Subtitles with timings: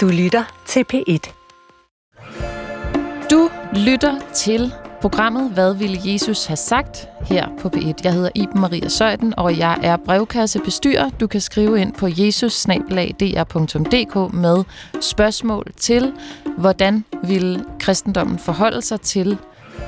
[0.00, 1.32] Du lytter til P1.
[3.30, 7.08] Du lytter til programmet Hvad ville Jesus have sagt?
[7.26, 7.94] her på P1.
[8.04, 11.10] Jeg hedder Iben Maria Søjden, og jeg er brevkassebestyrer.
[11.10, 12.52] Du kan skrive ind på jesus
[14.28, 14.64] med
[15.00, 16.12] spørgsmål til,
[16.58, 19.38] hvordan vil kristendommen forholde sig til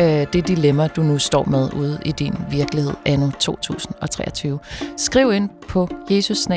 [0.00, 4.58] øh, det dilemma, du nu står med ude i din virkelighed anno 2023.
[4.96, 6.48] Skriv ind på jesus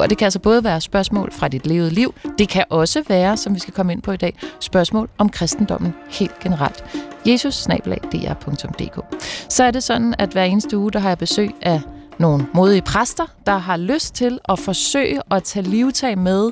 [0.00, 3.36] og det kan altså både være spørgsmål fra dit levede liv, det kan også være,
[3.36, 6.84] som vi skal komme ind på i dag, spørgsmål om kristendommen helt generelt.
[7.26, 7.68] jesus
[9.48, 11.80] Så er det sådan, at hver eneste uge, der har jeg besøg af
[12.18, 16.50] nogle modige præster, der har lyst til at forsøge at tage livtag med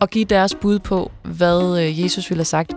[0.00, 2.74] og give deres bud på, hvad øh, Jesus ville have sagt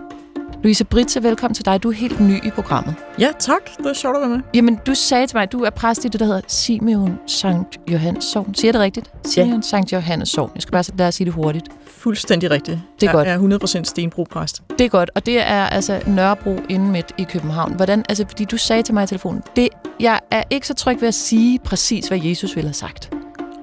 [0.62, 1.82] Louise Britze, velkommen til dig.
[1.82, 2.94] Du er helt ny i programmet.
[3.18, 3.76] Ja, tak.
[3.78, 4.40] Det er sjovt at være med.
[4.54, 7.78] Jamen, du sagde til mig, at du er præst i det, der hedder Simeon Sankt
[7.92, 8.54] Johannes Sogn.
[8.54, 9.10] Siger det rigtigt?
[9.24, 9.60] Simeon ja.
[9.60, 10.50] Sankt Johannes Sogn.
[10.54, 11.68] Jeg skal bare lade sige det hurtigt.
[11.86, 12.78] Fuldstændig rigtigt.
[13.00, 13.62] Det er jeg godt.
[13.62, 14.62] er 100% Stenbro-præst.
[14.78, 17.74] Det er godt, og det er altså Nørrebro inden midt i København.
[17.74, 19.68] Hvordan, altså, fordi du sagde til mig i telefonen, det,
[20.00, 23.12] jeg er ikke så tryg ved at sige præcis, hvad Jesus ville have sagt.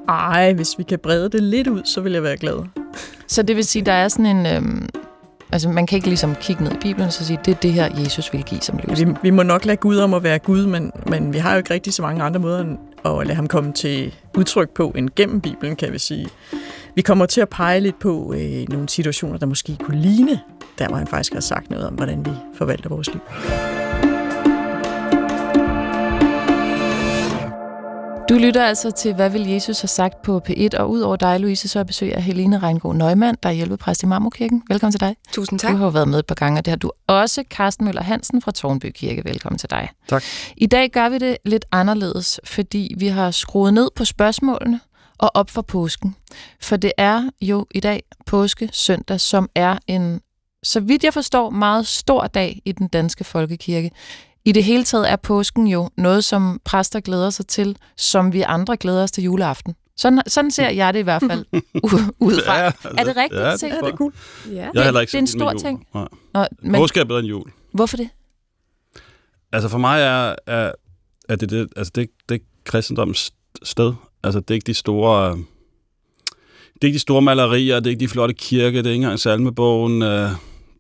[0.10, 2.66] Ej, hvis vi kan brede det lidt ud, så vil jeg være glad.
[3.28, 4.46] Så det vil sige, der er sådan en...
[4.46, 4.90] Øhm,
[5.52, 7.74] Altså, man kan ikke ligesom kigge ned i Bibelen og så sige, det er det
[7.74, 9.14] her, Jesus vil give som løsning.
[9.14, 11.58] Vi, vi må nok lade Gud om at være Gud, men, men vi har jo
[11.58, 12.66] ikke rigtig så mange andre måder
[13.06, 16.28] at lade ham komme til udtryk på end gennem Bibelen, kan vi sige.
[16.96, 20.40] Vi kommer til at pege lidt på øh, nogle situationer, der måske kunne ligne,
[20.80, 23.22] der hvor han faktisk har sagt noget om, hvordan vi forvalter vores liv.
[28.30, 31.68] Du lytter altså til, hvad vil Jesus have sagt på P1, og udover dig, Louise,
[31.68, 34.64] så er besøg af Helene Reingård Nøgmand, der er hjælpepræst i Marmorkirken.
[34.70, 35.16] Velkommen til dig.
[35.32, 35.72] Tusind tak.
[35.72, 37.44] Du har jo været med et par gange, og det har du også.
[37.50, 39.22] Carsten Møller Hansen fra Tornby Kirke.
[39.26, 39.90] Velkommen til dig.
[40.08, 40.24] Tak.
[40.58, 44.80] I dag gør vi det lidt anderledes, fordi vi har skruet ned på spørgsmålene
[45.18, 46.16] og op for påsken.
[46.62, 50.22] For det er jo i dag påske søndag, som er en,
[50.64, 53.92] så vidt jeg forstår, meget stor dag i den danske folkekirke.
[54.48, 58.42] I det hele taget er påsken jo noget, som præster glæder sig til, som vi
[58.42, 59.76] andre glæder os til juleaften.
[59.98, 61.46] Sådan, sådan ser jeg det i hvert fald
[62.20, 62.58] udefra.
[62.58, 63.42] Ja, altså, er det rigtigt?
[63.42, 64.14] Ja, det, ja, det er cool.
[64.52, 64.56] Ja.
[64.56, 65.88] Jeg har heller ikke det er en stor ting.
[65.94, 67.52] Nå, men, Påske er bedre end jul.
[67.74, 68.10] Hvorfor det?
[69.52, 70.72] Altså for mig er, er,
[71.30, 73.34] er det, det, altså det, det er kristendoms
[73.64, 73.94] sted.
[74.24, 75.38] Altså det er ikke de store...
[76.74, 79.04] Det er ikke de store malerier, det er ikke de flotte kirke, det er ikke
[79.04, 80.30] engang salmebogen, øh,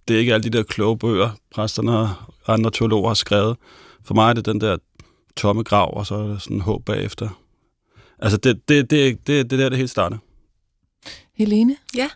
[0.07, 2.09] det er ikke alle de der kloge bøger, præsterne og
[2.47, 3.58] andre teologer har skrevet.
[4.03, 4.78] For mig er det den der
[5.35, 7.30] tomme grav, og så er der sådan håb bagefter.
[8.19, 10.18] Altså, det, det, det, det, det der, det helt starter.
[11.35, 11.75] Helene?
[11.96, 12.09] Ja.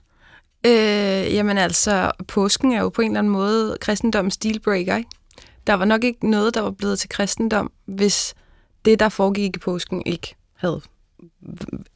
[0.66, 5.09] Øh, jamen altså, påsken er jo på en eller anden måde kristendoms dealbreaker, ikke?
[5.68, 8.36] Der var nok ikke noget, der var blevet til kristendom, hvis
[8.86, 10.81] det, der foregik i påsken, ikke havde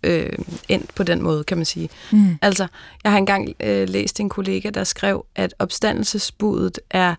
[0.03, 0.33] øh,
[0.69, 1.89] endt på den måde, kan man sige.
[2.11, 2.37] Mm.
[2.41, 2.67] Altså,
[3.03, 7.15] jeg har engang øh, læst en kollega, der skrev, at opstandelsesbudet er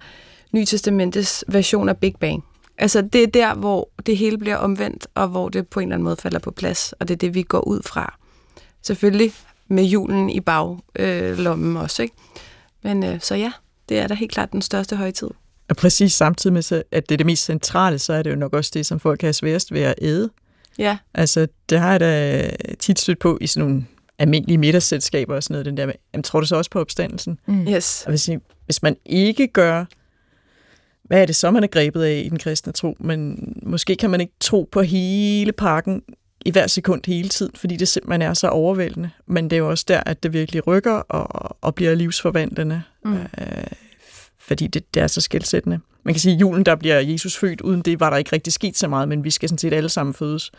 [0.52, 2.44] Nytestamentets version af Big Bang.
[2.78, 5.94] Altså, det er der, hvor det hele bliver omvendt, og hvor det på en eller
[5.94, 8.18] anden måde falder på plads, og det er det, vi går ud fra.
[8.82, 9.32] Selvfølgelig
[9.68, 12.14] med julen i baglommen øh, også, ikke?
[12.82, 13.52] Men øh, så ja,
[13.88, 15.30] det er da helt klart den største højtid.
[15.68, 18.52] Og præcis samtidig med, at det er det mest centrale, så er det jo nok
[18.52, 20.30] også det, som folk har sværest ved at æde.
[20.78, 20.98] Ja.
[21.14, 23.86] Altså, det har jeg da tit stødt på i sådan nogle
[24.18, 27.38] almindelige middagsselskaber og sådan noget, den der med, jamen, tror du så også på opstandelsen?
[27.46, 27.68] Mm.
[27.68, 28.02] Yes.
[28.06, 28.30] Og hvis,
[28.64, 29.84] hvis man ikke gør,
[31.06, 34.10] hvad er det så, man er grebet af i den kristne tro, men måske kan
[34.10, 36.02] man ikke tro på hele pakken
[36.46, 39.10] i hver sekund hele tiden, fordi det simpelthen er så overvældende.
[39.26, 43.14] Men det er jo også der, at det virkelig rykker og, og bliver livsforvandlende, mm.
[43.14, 43.66] øh,
[44.38, 45.80] fordi det, det er så skældsættende.
[46.02, 48.52] Man kan sige, at julen, der bliver Jesus født, uden det var der ikke rigtig
[48.52, 50.50] sket så meget, men vi skal sådan set alle sammen fødes.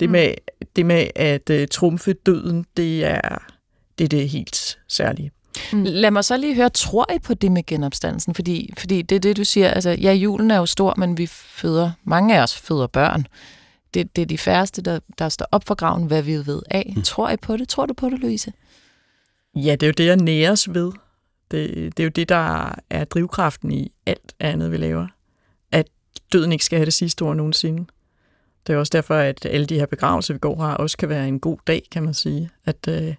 [0.00, 0.66] Det med, mm.
[0.76, 3.52] det med at uh, trumfe døden, det er,
[3.98, 5.30] det er det helt særlige.
[5.72, 5.82] Mm.
[5.84, 8.34] Lad mig så lige høre, tror I på det med genopstandelsen?
[8.34, 11.26] Fordi, fordi det er det, du siger, altså ja, julen er jo stor, men vi
[11.26, 13.26] føder, mange af os føder børn.
[13.94, 16.92] Det, det er de færreste, der, der står op for graven, hvad vi ved af.
[16.96, 17.02] Mm.
[17.02, 17.68] Tror I på det?
[17.68, 18.52] Tror du på det, Louise?
[19.54, 20.92] Ja, det er jo det, jeg næres ved.
[21.50, 25.06] Det, det er jo det, der er drivkraften i alt andet, vi laver.
[25.72, 25.86] At
[26.32, 27.86] døden ikke skal have det sidste ord nogensinde.
[28.66, 31.28] Det er også derfor, at alle de her begravelser, vi går her, også kan være
[31.28, 32.50] en god dag, kan man sige.
[32.64, 33.14] At, øh,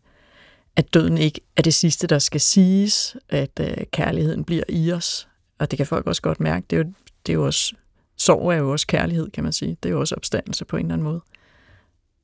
[0.78, 3.18] at døden ikke er det sidste, der skal siges.
[3.30, 5.28] At øh, kærligheden bliver i os.
[5.60, 6.66] Og det kan folk også godt mærke.
[6.70, 6.94] Det er jo,
[7.26, 7.76] det er jo også,
[8.18, 9.78] sorg er jo også kærlighed, kan man sige.
[9.84, 11.22] Det er jo også opstandelse på en eller anden måde.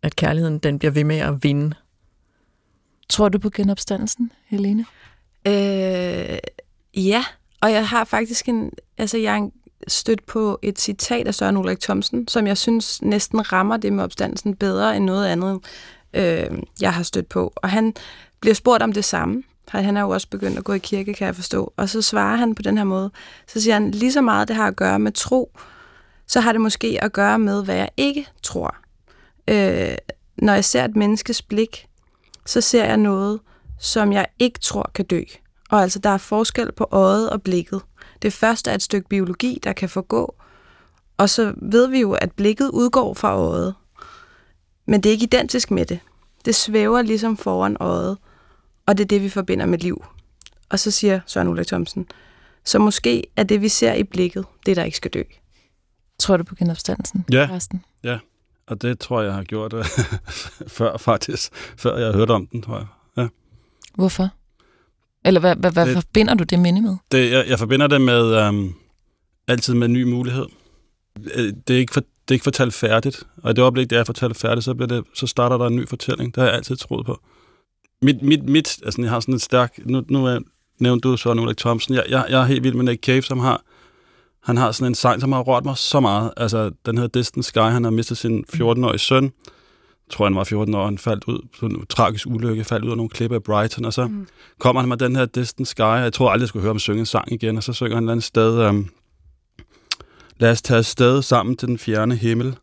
[0.01, 1.75] At kærligheden, den bliver ved med at vinde.
[3.09, 4.85] Tror du på genopstandelsen, Helene?
[5.47, 6.37] Øh,
[6.95, 7.25] ja,
[7.61, 9.49] og jeg har faktisk en, altså jeg er
[9.87, 14.03] stødt på et citat af Søren Ulrik Thomsen, som jeg synes næsten rammer det med
[14.03, 15.59] opstandelsen bedre end noget andet,
[16.13, 17.53] øh, jeg har stødt på.
[17.55, 17.93] Og han
[18.43, 19.43] bliver spurgt om det samme.
[19.67, 21.73] Han er jo også begyndt at gå i kirke, kan jeg forstå.
[21.77, 23.11] Og så svarer han på den her måde.
[23.47, 25.51] Så siger han, lige så meget det har at gøre med tro,
[26.27, 28.75] så har det måske at gøre med, hvad jeg ikke tror.
[29.47, 29.95] Øh,
[30.37, 31.87] når jeg ser et menneskes blik,
[32.45, 33.39] så ser jeg noget,
[33.79, 35.21] som jeg ikke tror kan dø.
[35.69, 37.81] Og altså, der er forskel på øjet og blikket.
[38.21, 40.35] Det første er et stykke biologi, der kan forgå,
[41.17, 43.75] og så ved vi jo, at blikket udgår fra øjet.
[44.85, 45.99] Men det er ikke identisk med det.
[46.45, 48.17] Det svæver ligesom foran øjet,
[48.87, 50.05] og det er det, vi forbinder med liv.
[50.69, 52.07] Og så siger Søren Ulrik Thomsen,
[52.65, 55.21] så måske er det, vi ser i blikket, det, der ikke skal dø.
[56.19, 57.47] Tror du på genopstandelsen, Ja.
[57.47, 57.83] Karsten?
[58.03, 58.17] Ja,
[58.67, 59.85] og det tror jeg, jeg har gjort øh,
[60.77, 61.51] før faktisk.
[61.77, 62.87] Før jeg har hørt om den, tror jeg.
[63.17, 63.27] Ja.
[63.95, 64.29] Hvorfor?
[65.25, 66.95] Eller hvad, hvad, hvad Det- forbinder du det minde med?
[67.11, 68.73] Det, jeg, jeg forbinder det med øhm,
[69.47, 70.45] altid med en ny mulighed.
[71.35, 73.97] Øh, Det er, ikke for, det er ikke fortalt færdigt, og i det øjeblik, det
[73.97, 76.35] er fortalt færdigt, så, bliver det, så starter der en ny fortælling.
[76.35, 77.19] Det har jeg altid troet på.
[78.03, 80.39] Mit, mit, mit altså jeg har sådan en stærk, nu, nu er,
[80.79, 83.39] nævnte du så Ulrik Thomsen, jeg, jeg, jeg er helt vild med Nick Cave, som
[83.39, 83.61] har,
[84.43, 86.31] han har sådan en sang, som har rørt mig så meget.
[86.37, 89.23] Altså, den hedder Distant Sky, han har mistet sin 14-årige søn.
[89.23, 92.91] Jeg tror, han var 14 år, han faldt ud på en tragisk ulykke, faldt ud
[92.91, 94.27] af nogle klipper i Brighton, og så mm.
[94.59, 96.79] kommer han med den her Distant Sky, og jeg tror aldrig, jeg skulle høre ham
[96.79, 98.89] synge en sang igen, og så synger han et eller andet sted, um,
[100.39, 102.55] lad os tage afsted sammen til den fjerne himmel.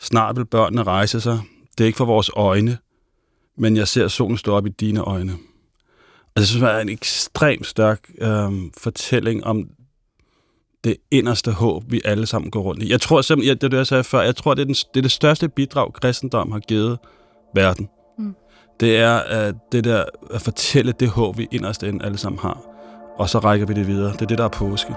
[0.00, 1.40] Snart vil børnene rejse sig.
[1.78, 2.78] Det er ikke for vores øjne,
[3.58, 5.32] men jeg ser solen stå op i dine øjne.
[6.34, 9.68] Og det synes jeg er en ekstremt stærk øhm, fortælling om
[10.84, 12.90] det inderste håb, vi alle sammen går rundt i.
[12.90, 14.96] Jeg tror simpelthen, det er det, jeg sagde før, jeg tror, det er, den, det,
[14.96, 16.98] er det største bidrag, kristendom har givet
[17.54, 17.88] verden.
[18.18, 18.34] Mm.
[18.80, 22.60] Det er uh, det der at fortælle det håb, vi inderst inde alle sammen har.
[23.18, 24.12] Og så rækker vi det videre.
[24.12, 24.94] Det er det, der er påske.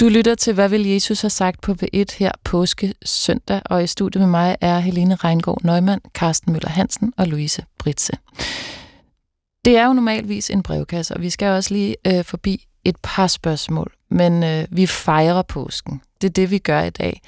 [0.00, 3.86] Du lytter til, hvad vil Jesus have sagt på B1 her påske søndag, og i
[3.86, 8.12] studiet med mig er Helene Reingård Neumann, Carsten Møller Hansen og Louise Britse.
[9.64, 13.26] Det er jo normalvis en brevkasse, og vi skal også lige øh, forbi et par
[13.26, 16.00] spørgsmål, men øh, vi fejrer påsken.
[16.20, 17.20] Det er det, vi gør i dag.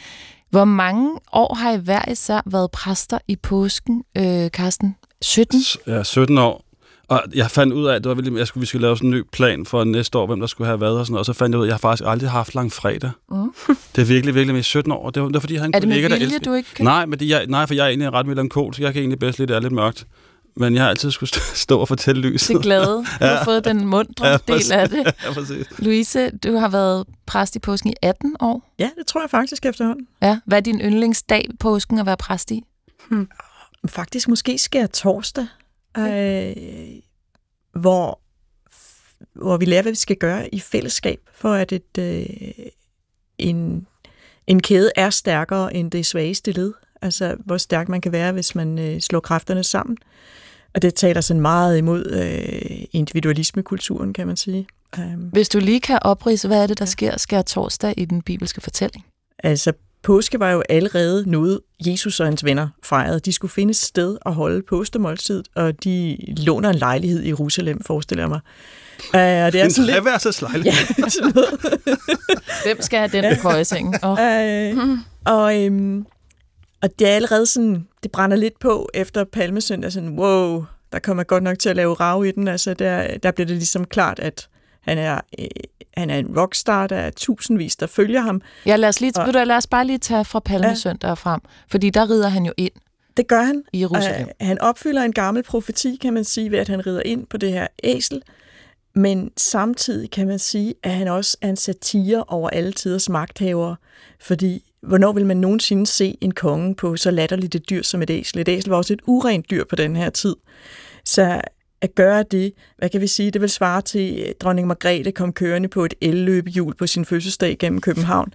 [0.50, 4.96] Hvor mange år har I hver især været præster i påsken, øh, Carsten?
[5.22, 5.62] 17?
[5.62, 6.64] S- Ja, 17 år.
[7.08, 9.10] Og jeg fandt ud af, at det var virkelig, jeg skulle, vi skulle lave sådan
[9.10, 11.20] en ny plan for næste år, hvem der skulle have været og sådan noget.
[11.20, 13.10] Og så fandt jeg ud af, at jeg har faktisk aldrig haft lang fredag.
[13.30, 13.36] Mm.
[13.96, 15.10] Det er virkelig, virkelig med 17 år.
[15.10, 16.50] Det var, det var fordi, jeg har en Er det med kollega, der vilje, elsker...
[16.50, 16.84] du ikke kan?
[16.84, 18.80] Nej, men det, jeg, nej, for jeg er egentlig ret melankolsk.
[18.80, 20.06] Jeg kan egentlig bedst lide, det er lidt mørkt.
[20.56, 22.48] Men jeg har altid skulle stå- og fortælle lyset.
[22.48, 22.96] Det glade.
[23.20, 25.04] Du har fået den mundre Ja, del af det.
[25.26, 25.66] ja, præcis.
[25.78, 28.74] Louise, du har været præst i påsken i 18 år.
[28.78, 30.06] Ja, det tror jeg faktisk efterhånden.
[30.22, 30.38] Ja.
[30.46, 32.62] Hvad er din yndlingsdag i påsken at være præst i?
[33.86, 35.46] Faktisk måske skær torsdag,
[35.96, 36.56] øh,
[37.80, 38.20] hvor,
[39.32, 42.26] hvor vi lærer, hvad vi skal gøre i fællesskab, for at et, øh,
[43.38, 43.86] en,
[44.46, 46.72] en kæde er stærkere end det svageste led.
[47.02, 49.96] Altså, hvor stærk man kan være, hvis man øh, slår kræfterne sammen.
[50.74, 54.66] Og det taler sådan meget imod øh, individualismekulturen, kan man sige.
[54.98, 58.22] Um, Hvis du lige kan oprise, hvad er det, der sker skær torsdag i den
[58.22, 59.06] bibelske fortælling?
[59.38, 59.72] Altså,
[60.02, 63.20] påske var jo allerede noget, Jesus og hans venner fejrede.
[63.20, 67.82] De skulle finde et sted at holde påskemåltid, og de låner en lejlighed i Jerusalem,
[67.82, 68.40] forestiller jeg mig.
[68.98, 69.96] Uh, og det er En sådan lidt...
[69.96, 70.72] treværelseslejlighed.
[70.98, 71.60] Ja, sådan noget.
[72.64, 73.94] Hvem skal have den på køjesengen?
[74.02, 74.18] Oh.
[74.20, 76.06] Øh, og, øhm,
[76.82, 81.22] og det er allerede sådan, det brænder lidt på efter palmesøndag, sådan, wow, der kommer
[81.22, 82.48] godt nok til at lave rav i den.
[82.48, 84.48] Altså, der, der bliver det ligesom klart, at
[84.88, 85.46] han er, øh,
[85.96, 88.42] han er en rockstar, der er tusindvis, der følger ham.
[88.66, 91.40] Ja, lad os, lige, Og- du, lad os bare lige tage fra Palmesøndag og frem,
[91.70, 92.72] fordi der rider han jo ind
[93.16, 93.62] Det gør han.
[93.72, 94.28] i Jerusalem.
[94.40, 97.36] Øh, han opfylder en gammel profeti, kan man sige, ved at han rider ind på
[97.36, 98.22] det her æsel.
[98.94, 103.76] Men samtidig kan man sige, at han også er en satire over alle tiders magthavere.
[104.20, 108.10] Fordi hvornår vil man nogensinde se en konge på så latterligt et dyr som et
[108.10, 108.38] æsel?
[108.38, 110.36] Et æsel var også et urent dyr på den her tid.
[111.04, 111.40] Så
[111.82, 115.32] at gøre det, hvad kan vi sige, det vil svare til, at dronning Margrethe kom
[115.32, 118.32] kørende på et elløbehjul på sin fødselsdag gennem København.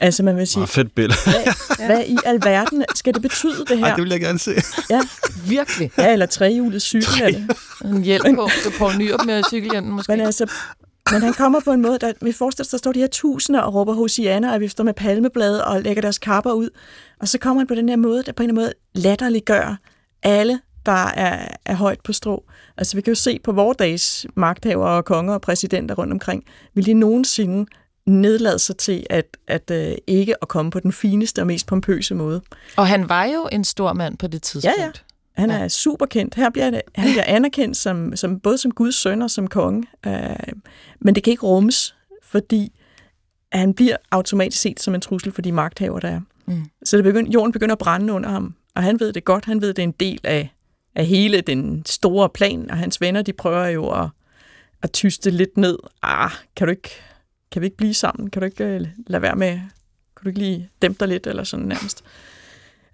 [0.00, 1.18] Altså man vil sige, Meget fedt billede.
[1.24, 3.86] hvad, hvad i alverden skal det betyde det her?
[3.86, 4.52] Ej, det vil jeg gerne se.
[4.90, 5.00] Ja,
[5.46, 5.90] Virkelig.
[5.98, 7.56] ja eller trehjulet cykel er det.
[7.90, 10.12] En hjælp på til Poul Nyrup med cykelhjelmen måske.
[10.12, 10.46] Men altså,
[11.12, 13.60] men han kommer på en måde, der, vi forestiller os, der står de her tusinder
[13.60, 16.68] og råber Hosianna og vifter med palmeblade og lægger deres kapper ud.
[17.20, 19.76] Og så kommer han på den her måde, der på en eller anden måde latterliggør
[20.22, 22.44] alle, der er, er højt på strå.
[22.76, 26.44] Altså vi kan jo se på vores dages magthavere og konger og præsidenter rundt omkring,
[26.74, 27.66] vil de nogensinde
[28.06, 32.14] nedlade sig til at, at øh, ikke at komme på den fineste og mest pompøse
[32.14, 32.42] måde.
[32.76, 34.78] Og han var jo en stor mand på det tidspunkt.
[34.78, 34.90] Ja, ja.
[35.36, 35.68] Han er ja.
[35.68, 36.34] super kendt.
[36.34, 39.84] Her bliver det, han bliver anerkendt som, som, både som Guds søn og som konge.
[40.06, 40.12] Øh,
[41.00, 42.72] men det kan ikke rummes, fordi
[43.52, 46.20] han bliver automatisk set som en trussel for de magthaver, der er.
[46.46, 46.64] Mm.
[46.84, 49.44] Så det begynder, jorden begynder at brænde under ham, og han ved det godt.
[49.44, 50.53] Han ved, det er en del af
[50.94, 54.08] af hele den store plan, og hans venner, de prøver jo at,
[54.82, 55.78] at tyste lidt ned.
[56.02, 56.90] Ah, kan du ikke,
[57.52, 58.30] kan vi ikke blive sammen?
[58.30, 59.52] Kan du ikke uh, lade være med,
[60.16, 62.04] kan du ikke lige dæmpe dig lidt, eller sådan nærmest.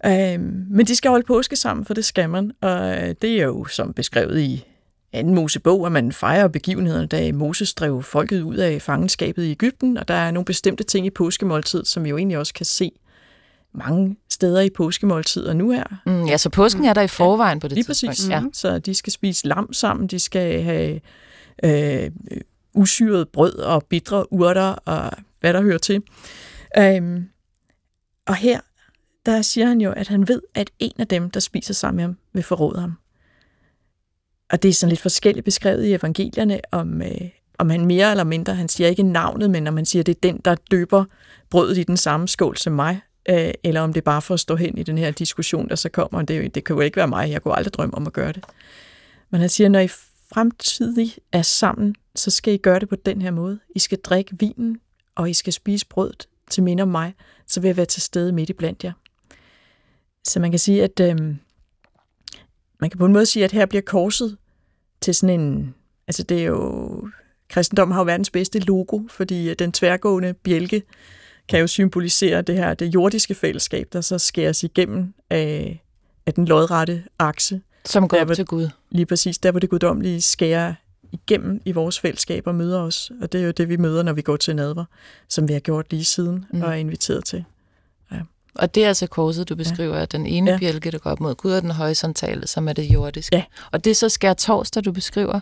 [0.05, 3.43] Øhm, men de skal holde påske sammen, for det skal man, og øh, det er
[3.43, 4.65] jo som beskrevet i
[5.13, 9.97] anden Mosebog, at man fejrer begivenhederne, da Moses drev folket ud af fangenskabet i Ægypten,
[9.97, 12.91] og der er nogle bestemte ting i påskemåltid, som vi jo egentlig også kan se
[13.73, 15.83] mange steder i påskemåltider nu her.
[16.05, 18.11] Mm, ja, så påsken er der i forvejen på det Lige tidspunkt.
[18.11, 18.29] præcis.
[18.29, 18.43] Ja.
[18.53, 21.01] Så de skal spise lam sammen, de skal have
[21.63, 22.11] øh,
[22.73, 26.03] usyret brød og bitre urter og hvad der hører til.
[26.77, 27.29] Øhm,
[28.27, 28.59] og her,
[29.25, 32.03] der siger han jo, at han ved, at en af dem, der spiser sammen med
[32.03, 32.93] ham, vil forråde ham.
[34.51, 37.21] Og det er sådan lidt forskelligt beskrevet i evangelierne, om, øh,
[37.57, 40.15] om han mere eller mindre, han siger ikke navnet, men om han siger, at det
[40.15, 41.05] er den, der døber
[41.49, 44.39] brødet i den samme skål som mig, øh, eller om det er bare for at
[44.39, 46.21] stå hen i den her diskussion, der så kommer.
[46.21, 48.43] Det, det kan jo ikke være mig, jeg kunne aldrig drømme om at gøre det.
[49.29, 49.87] Men han siger, når I
[50.33, 53.59] fremtidig er sammen, så skal I gøre det på den her måde.
[53.75, 54.79] I skal drikke vinen,
[55.15, 57.13] og I skal spise brødet til minde om mig,
[57.47, 58.91] så vil jeg være til stede midt i blandt jer.
[60.23, 61.17] Så man kan sige, at øh,
[62.79, 64.37] man kan på en måde sige, at her bliver korset
[65.01, 65.75] til sådan en,
[66.07, 67.09] altså det er jo,
[67.49, 70.83] kristendommen har jo verdens bedste logo, fordi øh, den tværgående bjælke
[71.51, 75.83] kan jo symbolisere det her, det jordiske fællesskab, der så skæres igennem af,
[76.25, 77.61] af den lodrette akse.
[77.85, 78.69] Som går Ja, op hvor- til Gud.
[78.91, 80.73] Lige præcis der, hvor det guddommelige skærer
[81.11, 83.11] igennem i vores fællesskab og møder os.
[83.21, 84.85] Og det er jo det, vi møder, når vi går til nadver,
[85.29, 86.61] som vi har gjort lige siden Mm.
[86.61, 87.43] og er inviteret til.
[88.55, 90.05] Og det er altså korset, du beskriver, ja.
[90.05, 90.53] den ene ja.
[90.53, 90.59] Ja.
[90.59, 93.35] bjælke, der går op mod Gud, og den horisontale, som er det jordiske.
[93.35, 93.43] Ja.
[93.71, 95.39] Og det er så skær torsdag, du beskriver.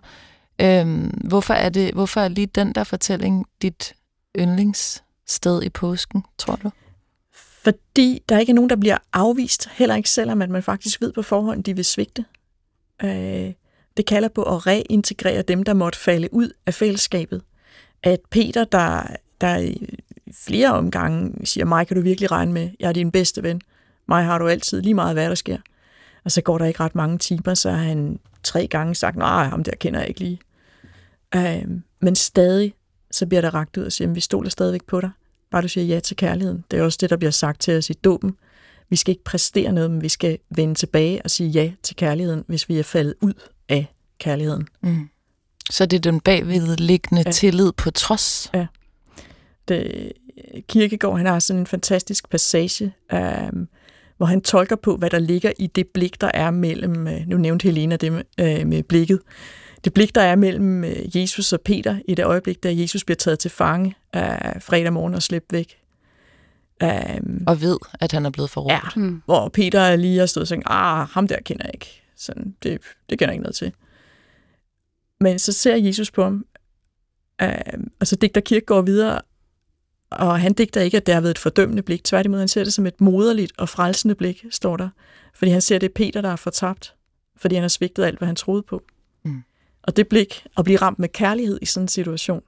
[0.61, 3.93] Øhm, hvorfor, er det, hvorfor er lige den der fortælling dit
[5.29, 6.71] sted i påsken, tror du?
[7.33, 11.13] Fordi der ikke er nogen, der bliver afvist, heller ikke selvom at man faktisk ved
[11.13, 12.25] på forhånd, de vil svigte.
[13.03, 13.53] Øh,
[13.97, 17.41] det kalder på at reintegrere dem, der måtte falde ud af fællesskabet.
[18.03, 19.03] At Peter, der,
[19.41, 19.99] der i
[20.33, 23.61] flere omgange siger, mig kan du virkelig regne med, jeg er din bedste ven.
[24.07, 25.57] Mig har du altid lige meget, hvad der sker.
[26.23, 29.47] Og så går der ikke ret mange timer, så har han tre gange sagt, nej,
[29.47, 30.39] ham der kender jeg ikke lige.
[31.35, 31.65] Øh,
[31.99, 32.73] men stadig,
[33.11, 35.09] så bliver der ragt ud og siger, vi stoler stadigvæk på dig.
[35.51, 36.63] Bare du siger ja til kærligheden.
[36.71, 38.35] Det er også det, der bliver sagt til os i dåben.
[38.89, 42.43] Vi skal ikke præstere noget, men vi skal vende tilbage og sige ja til kærligheden,
[42.47, 43.33] hvis vi er faldet ud
[43.69, 44.67] af kærligheden.
[44.81, 45.09] Mm.
[45.69, 47.27] Så det er den bagvedliggende ja.
[47.27, 47.31] Ja.
[47.31, 48.51] tillid på trods.
[49.67, 50.11] Det,
[50.67, 53.19] Kirkegaard, han har sådan en fantastisk passage, øh,
[54.17, 57.37] hvor han tolker på, hvad der ligger i det blik, der er mellem, øh, nu
[57.37, 59.19] nævnte Helena det med, øh, med blikket,
[59.83, 63.15] det blik, der er mellem øh, Jesus og Peter i det øjeblik, da Jesus bliver
[63.15, 64.21] taget til fange øh,
[64.61, 65.77] fredag morgen og slæbt væk.
[66.83, 66.89] Øh,
[67.47, 68.71] Og ved, at han er blevet forrådt.
[68.71, 69.21] Ja, Mm.
[69.25, 72.01] hvor Peter lige har stået og sagt, ah, ham der kender jeg ikke.
[72.17, 73.73] Sådan, det, det kender jeg ikke noget til.
[75.19, 76.45] Men så ser Jesus på ham,
[77.41, 77.49] øh,
[77.99, 79.21] og så digter Kirkegaard videre,
[80.11, 82.03] og han digter ikke, at det har været et fordømmende blik.
[82.03, 84.89] Tværtimod, han ser det som et moderligt og frelsende blik, står der.
[85.35, 86.93] Fordi han ser, det er Peter, der er fortabt.
[87.37, 88.83] Fordi han har svigtet alt, hvad han troede på.
[89.89, 92.41] Og det blik, at blive ramt med kærlighed i sådan en situation,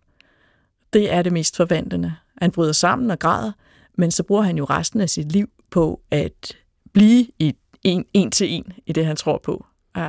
[0.93, 2.15] det er det mest forvandlende.
[2.41, 3.51] Han bryder sammen og græder,
[3.97, 6.57] men så bruger han jo resten af sit liv på at
[6.93, 9.65] blive i en, en til en i det, han tror på.
[9.97, 10.03] Uh,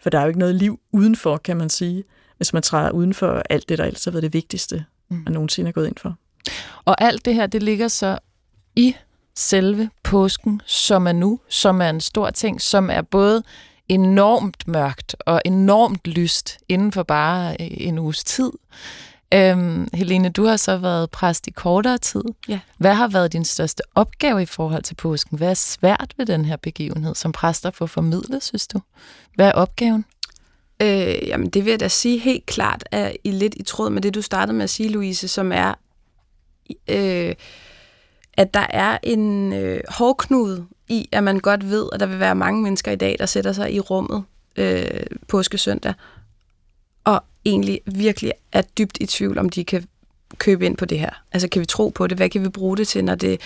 [0.00, 2.04] for der er jo ikke noget liv udenfor, kan man sige,
[2.36, 5.22] hvis man træder uden for alt det, der ellers har været det vigtigste, Mm.
[5.24, 6.16] man nogensinde er gået ind for.
[6.84, 8.18] Og alt det her, det ligger så
[8.76, 8.96] i
[9.34, 13.42] selve påsken, som er nu, som er en stor ting, som er både
[13.88, 18.52] enormt mørkt og enormt lyst inden for bare øh, en uges tid.
[19.34, 22.24] Øhm, Helene, du har så været præst i kortere tid.
[22.48, 22.60] Ja.
[22.78, 25.38] Hvad har været din største opgave i forhold til påsken?
[25.38, 28.80] Hvad er svært ved den her begivenhed som præster for formidlet, synes du?
[29.34, 30.04] Hvad er opgaven?
[30.82, 34.02] Øh, jamen, det vil jeg da sige helt klart er i lidt i tråd med
[34.02, 35.74] det, du startede med at sige, Louise, som er,
[36.88, 37.34] øh,
[38.32, 42.34] at der er en øh, hårdknude i, at man godt ved, at der vil være
[42.34, 44.24] mange mennesker i dag, der sætter sig i rummet
[44.56, 44.84] øh,
[45.28, 45.94] påskesøndag,
[47.04, 49.88] og egentlig virkelig er dybt i tvivl, om de kan
[50.38, 51.10] købe ind på det her.
[51.32, 52.18] Altså, kan vi tro på det?
[52.18, 53.40] Hvad kan vi bruge det til, når det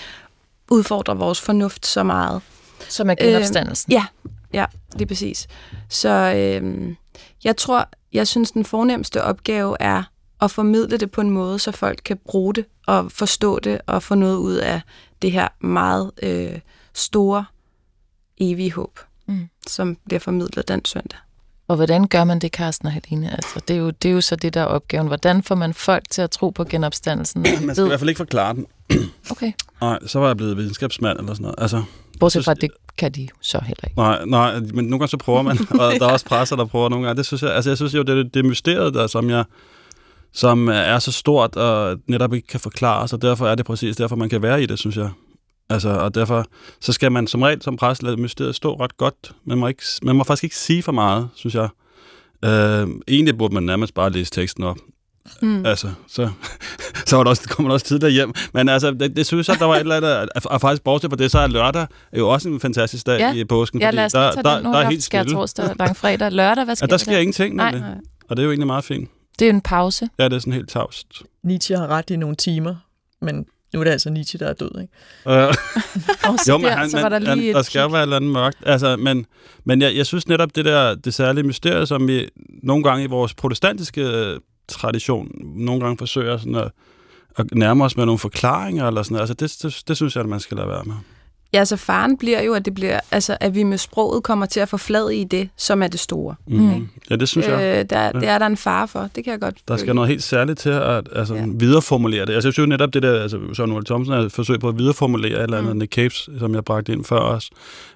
[0.71, 2.43] udfordrer vores fornuft så meget?
[2.89, 3.93] Som er genopstandelsen.
[3.93, 4.07] Ja,
[4.53, 4.67] ja,
[4.97, 5.49] lige præcis.
[5.89, 6.97] Så øhm,
[7.45, 10.03] jeg tror, jeg synes, den fornemmeste opgave er
[10.43, 14.03] at formidle det på en måde, så folk kan bruge det og forstå det og
[14.03, 14.81] få noget ud af
[15.23, 16.59] det her meget øh,
[16.95, 17.45] store,
[18.39, 19.49] evige håb, Mm.
[19.67, 21.19] som bliver formidlet den søndag.
[21.69, 23.33] Og hvordan gør man det, Carsten og Helene?
[23.33, 25.07] Altså, det, er jo, det er jo så det, der er opgaven.
[25.07, 27.43] Hvordan får man folk til at tro på genopstandelsen?
[27.67, 28.67] Man skal i hvert fald ikke forklare den.
[29.31, 29.53] Okay.
[29.81, 31.55] Nej, så var jeg blevet videnskabsmand eller sådan noget.
[31.59, 31.83] Altså,
[32.21, 33.97] Bortset Så- fra, at det kan de så heller ikke.
[33.99, 36.89] Nej, nej, men nogle gange så prøver man, og der er også presser, der prøver
[36.89, 37.19] nogle gange.
[37.19, 39.45] Det synes jeg, altså jeg synes jo, det er det mysteriet, der, som jeg
[40.33, 44.17] som er så stort og netop ikke kan forklare, så derfor er det præcis derfor,
[44.17, 45.11] man kan være i det, synes jeg.
[45.71, 46.45] Altså, og derfor
[46.81, 49.33] så skal man som regel som præst lade mysteriet stå ret godt.
[49.45, 51.69] Man må, ikke, man må faktisk ikke sige for meget, synes jeg.
[52.45, 54.77] Øh, egentlig burde man nærmest bare læse teksten op.
[55.43, 55.67] Mm.
[55.67, 56.31] Altså, så,
[57.07, 58.33] så var der også, kommer der også tidligere hjem.
[58.55, 61.17] Men altså, det, det synes jeg, der var et eller andet, og faktisk bortset fra
[61.17, 63.35] det, så er lørdag er jo også en fantastisk dag Ja.
[63.35, 63.81] i påsken.
[63.81, 64.65] Ja, fordi lad os der, tage der, den.
[64.65, 65.33] Nu der har er helt stille.
[65.33, 66.65] torsdag, langfredag, lørdag.
[66.65, 67.95] Hvad sker Ja, der sker ingenting, Nej, nej.
[68.29, 69.11] Og det er jo egentlig meget fint.
[69.39, 70.09] Det er en pause.
[70.19, 71.23] Ja, det er sådan helt tavst.
[71.45, 72.75] Nietzsche har ret i nogle timer,
[73.23, 75.43] men nu er det altså Nietzsche, der er død, ikke?
[75.43, 75.55] Øh,
[76.29, 77.89] Og så, jo, men der, han, så var der lige han, der et skal jo
[77.89, 78.59] være et eller andet mørkt.
[78.67, 79.27] Altså, men
[79.65, 82.29] men jeg, jeg synes netop, det der det særlige mysterie, som vi
[82.63, 86.71] nogle gange i vores protestantiske øh, tradition, nogle gange forsøger sådan at,
[87.37, 89.31] at nærme os med nogle forklaringer, eller sådan noget.
[89.31, 90.95] Altså, det, det, det synes jeg, at man skal lade være med.
[91.53, 94.61] Ja, altså faren bliver jo, at, det bliver, altså, at vi med sproget kommer til
[94.61, 96.35] at forflade i det, som er det store.
[96.47, 96.89] Mm.
[97.11, 97.79] Ja, det synes jeg.
[97.79, 99.95] Øh, der, det er der en fare for, det kan jeg godt Der skal føle.
[99.95, 101.41] noget helt særligt til at altså, Ja.
[101.41, 101.47] ja.
[101.55, 102.33] videreformulere det.
[102.33, 104.69] Altså, jeg synes jo netop det der, altså Søren Ole Thomsen er et forsøg på
[104.69, 105.79] at videreformulere et eller andet, Mm.
[105.79, 107.51] Nick Caves, som jeg bragte ind før os.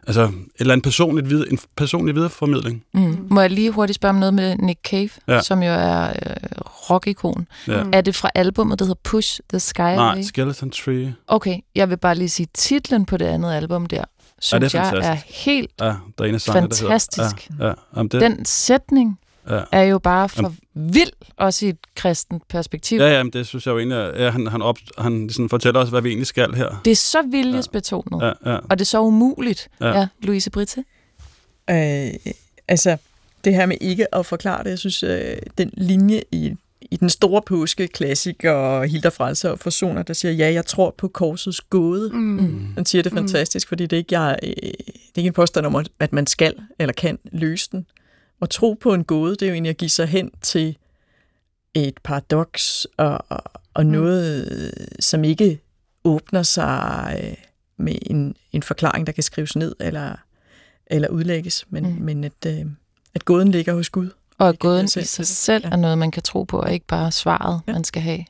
[0.07, 2.83] Altså, et eller andet personligt, vid- en personlig videreformidling.
[2.95, 3.17] Mm.
[3.31, 5.41] Må jeg lige hurtigt spørge om noget med Nick Cave, Ja.
[5.41, 6.35] som jo er øh,
[6.91, 7.47] rockikon.
[7.69, 7.83] Ja.
[7.85, 7.91] Mm.
[7.93, 10.23] Er det fra albumet, der hedder Push the Sky Nej, Away?
[10.23, 11.15] Skeleton Tree.
[11.27, 14.05] Okay, jeg vil bare lige sige titlen på det andet album der,
[14.41, 15.71] synes det er jeg er helt...
[15.81, 17.49] Ja, der er en af sangene, der Fantastisk.
[17.49, 17.65] hedder.
[17.65, 17.75] Ja, ja.
[17.97, 19.19] Jamen, det, Den sætning
[19.51, 19.61] ja.
[19.73, 23.01] er jo bare for vild, også i et kristent perspektiv.
[23.01, 25.49] Ja, ja, men det synes jeg jo egentlig, er- ja, han, han, op, han sådan
[25.49, 26.81] fortæller os, hvad vi egentlig skal her.
[26.85, 28.27] Det er så viljesbetonet, ja.
[28.27, 28.59] Ja, ja.
[28.71, 29.69] og det er så umuligt.
[29.81, 29.99] Ja, Ja.
[29.99, 30.85] ja Louise Britte.
[31.71, 32.11] Øh,
[32.69, 32.97] altså,
[33.45, 36.55] det her med ikke at forklare det, jeg synes, øh, den linje i,
[36.95, 41.61] i den store påskeklassiker, Hilda Frelser og Forsoner, der siger, ja, jeg tror på korsets
[41.61, 42.11] gåde.
[42.13, 42.19] Mm.
[42.21, 42.67] Mm.
[42.77, 43.19] Den siger det Mm.
[43.19, 44.73] fantastisk, fordi det er ikke, jeg, øh, det
[45.15, 47.87] er ikke en påstand om, at man skal eller kan løse den.
[48.43, 50.77] At tro på en gåde, det er jo egentlig at give sig hen til
[51.75, 53.43] et paradoks og, og,
[53.75, 55.61] og noget, øh, som ikke
[56.05, 57.35] åbner sig øh,
[57.77, 60.17] med en, en forklaring, der kan skrives ned eller,
[60.87, 61.91] eller udlægges, men, Mm.
[61.91, 62.03] mm.
[62.05, 62.65] men at, øh,
[63.15, 64.09] at gåden ligger hos Gud.
[64.39, 67.13] Og at gåden i sig selv er noget, man kan tro på, og ikke bare
[67.13, 67.73] svaret, ja.
[67.73, 68.25] Man skal have.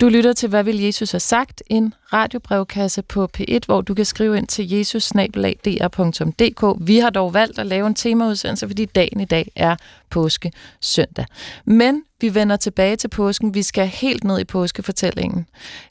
[0.00, 1.62] Du lytter til, hvad vil Jesus have sagt?
[1.66, 5.26] En radiobrevkasse på P1, hvor du kan skrive ind til jesus-dr.dk.
[6.86, 9.76] Vi har dog valgt at lave en temaudsendelse, fordi dagen i dag er
[10.10, 11.26] påske søndag.
[11.64, 13.54] Men vi vender tilbage til påsken.
[13.54, 15.46] Vi skal helt ned i påskefortællingen.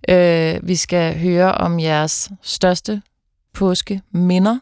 [0.09, 3.01] Øh, vi skal høre om jeres største
[3.53, 4.59] påskeminder.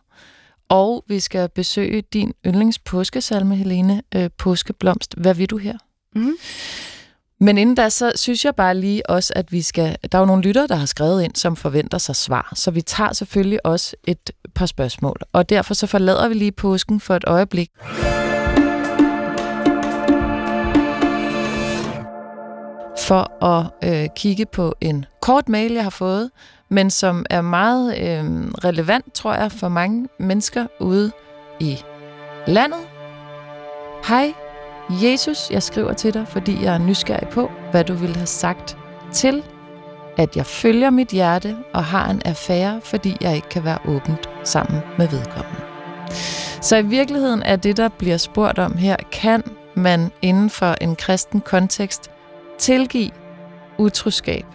[0.70, 5.16] Og vi skal besøge din yndlingspåskesalme, Helene, øh, Påskeblomst.
[5.18, 5.78] Hvad vil du her?
[6.16, 6.34] Mm.
[7.40, 9.98] Men inden da, så synes jeg bare lige også, at vi skal...
[10.12, 12.52] Der er jo nogle lyttere, der har skrevet ind, som forventer sig svar.
[12.56, 15.20] Så vi tager selvfølgelig også et par spørgsmål.
[15.34, 17.70] Og derfor så forlader vi lige påsken for et øjeblik.
[23.00, 26.30] For at øh, kigge på en kort mail, jeg har fået,
[26.70, 28.26] men som er meget øh,
[28.64, 31.12] relevant, tror jeg, for mange mennesker ude
[31.60, 31.84] i
[32.48, 32.80] landet.
[34.08, 34.34] Hej,
[34.90, 38.78] Jesus, jeg skriver til dig, fordi jeg er nysgerrig på, hvad du ville have sagt
[39.14, 39.44] til,
[40.18, 44.30] at jeg følger mit hjerte og har en affære, fordi jeg ikke kan være åbent
[44.44, 45.62] sammen med vedkommende.
[46.62, 49.44] Så i virkeligheden er det, der bliver spurgt om her, kan
[49.76, 52.12] man inden for en kristen kontekst
[52.58, 53.12] tilgive
[53.78, 54.46] utroskab,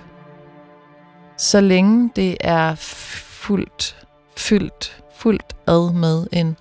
[1.37, 6.57] så længe det er fuldt, fyldt, fuldt ad med en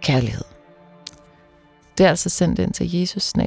[0.00, 0.44] kærlighed.
[1.98, 3.46] Det er altså sendt ind til jesus-dr.dk.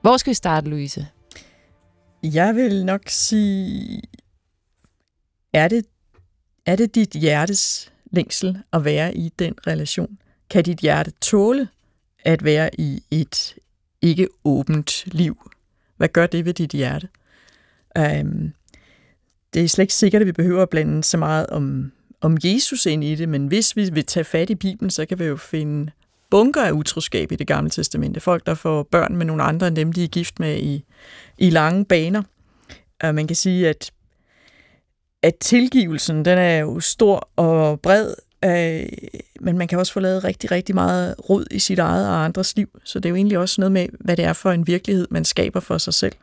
[0.00, 1.06] Hvor skal vi starte, Louise?
[2.22, 4.02] Jeg vil nok sige,
[5.52, 5.86] er det,
[6.66, 10.18] er det dit hjertes længsel at være i den relation?
[10.50, 11.68] Kan dit hjerte tåle
[12.24, 13.54] at være i et
[14.02, 15.50] ikke åbent liv?
[15.96, 17.08] Hvad gør det ved dit hjerte?
[17.98, 18.52] Um,
[19.54, 22.86] det er slet ikke sikkert, at vi behøver at blande så meget om, om Jesus
[22.86, 25.36] ind i det, men hvis vi vil tage fat i Bibelen, så kan vi jo
[25.36, 25.90] finde
[26.30, 28.20] bunker af utroskab i det gamle testamente.
[28.20, 30.84] Folk, der får børn med nogle andre end dem, de er gift med i,
[31.38, 32.22] i lange baner.
[33.00, 33.90] Og man kan sige, at,
[35.22, 38.88] at tilgivelsen, den er jo stor og bred, øh,
[39.40, 42.56] men man kan også få lavet rigtig, rigtig meget rod i sit eget og andres
[42.56, 42.68] liv.
[42.84, 45.24] Så det er jo egentlig også noget med, hvad det er for en virkelighed, man
[45.24, 46.14] skaber for sig selv.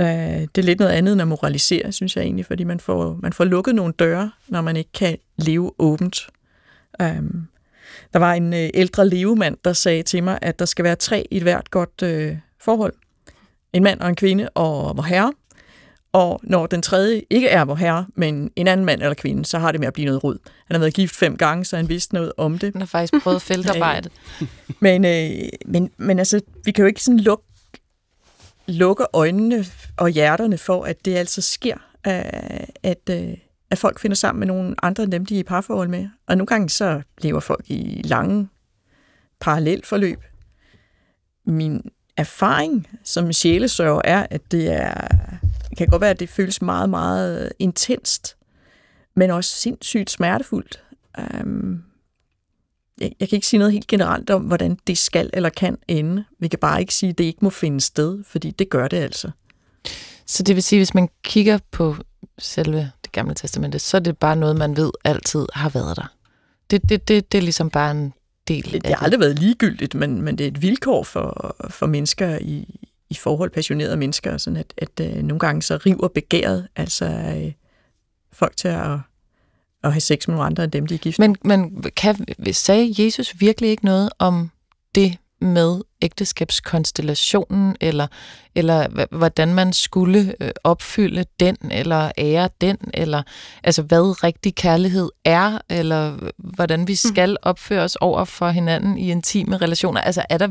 [0.00, 3.18] Øh, det er lidt noget andet end at moralisere, synes jeg egentlig, fordi man får,
[3.22, 6.28] man får lukket nogle døre, når man ikke kan leve åbent.
[7.02, 7.48] Um,
[8.12, 11.26] der var en øh, ældre levemand, der sagde til mig, at der skal være tre
[11.30, 12.94] i et hvert godt øh, forhold.
[13.72, 15.32] En mand og en kvinde og vor herre.
[16.12, 19.58] Og når den tredje ikke er vor herre, men en anden mand eller kvinde, så
[19.58, 20.38] har det med at blive noget rod.
[20.66, 22.72] Han har været gift fem gange, så han vidste noget om det.
[22.72, 24.10] Han har faktisk prøvet feltarbejde.
[24.80, 27.44] Men, øh, men, men altså, vi kan jo ikke sådan lukke,
[28.72, 29.64] lukke øjnene
[29.96, 31.76] og hjerterne for, at det altså sker,
[32.82, 33.36] at, øh,
[33.70, 36.08] at folk finder sammen med nogle andre end dem, de er i parforhold med.
[36.26, 38.48] Og nogle gange så lever folk i lange
[39.40, 40.18] parallelforløb.
[41.46, 45.08] Min erfaring som sjælesørger er, at det er,
[45.78, 48.36] kan godt være, at det føles meget, meget intenst,
[49.14, 50.84] men også sindssygt smertefuldt.
[51.44, 51.84] Um,
[53.00, 56.24] jeg, jeg kan ikke sige noget helt generelt om, hvordan det skal eller kan ende.
[56.38, 58.96] Vi kan bare ikke sige, at det ikke må finde sted, fordi det gør det
[58.96, 59.30] altså.
[60.26, 61.96] Så det vil sige, hvis man kigger på
[62.38, 66.12] selve det gamle testamente, så er det bare noget, man ved altid har været der.
[66.70, 68.12] Det, det, det, det er ligesom bare en
[68.48, 71.86] del det, det har aldrig været ligegyldigt, men, men det er et vilkår for, for
[71.86, 76.68] mennesker i, i forhold, passionerede mennesker, sådan at, at uh, nogle gange så river begæret
[76.76, 77.52] altså uh,
[78.32, 78.98] folk til at,
[79.84, 82.94] at have sex med nogle andre end dem, de er gift Men, men kan, sagde
[82.98, 84.50] Jesus virkelig ikke noget om
[84.94, 88.06] det med ægteskabskonstellationen, eller,
[88.54, 93.22] eller hvordan man skulle øh, opfylde den, eller ære den, eller
[93.62, 97.36] altså hvad rigtig kærlighed er, eller hvordan vi skal mm.
[97.42, 100.00] opføre os over for hinanden i intime relationer.
[100.00, 100.46] Altså er der,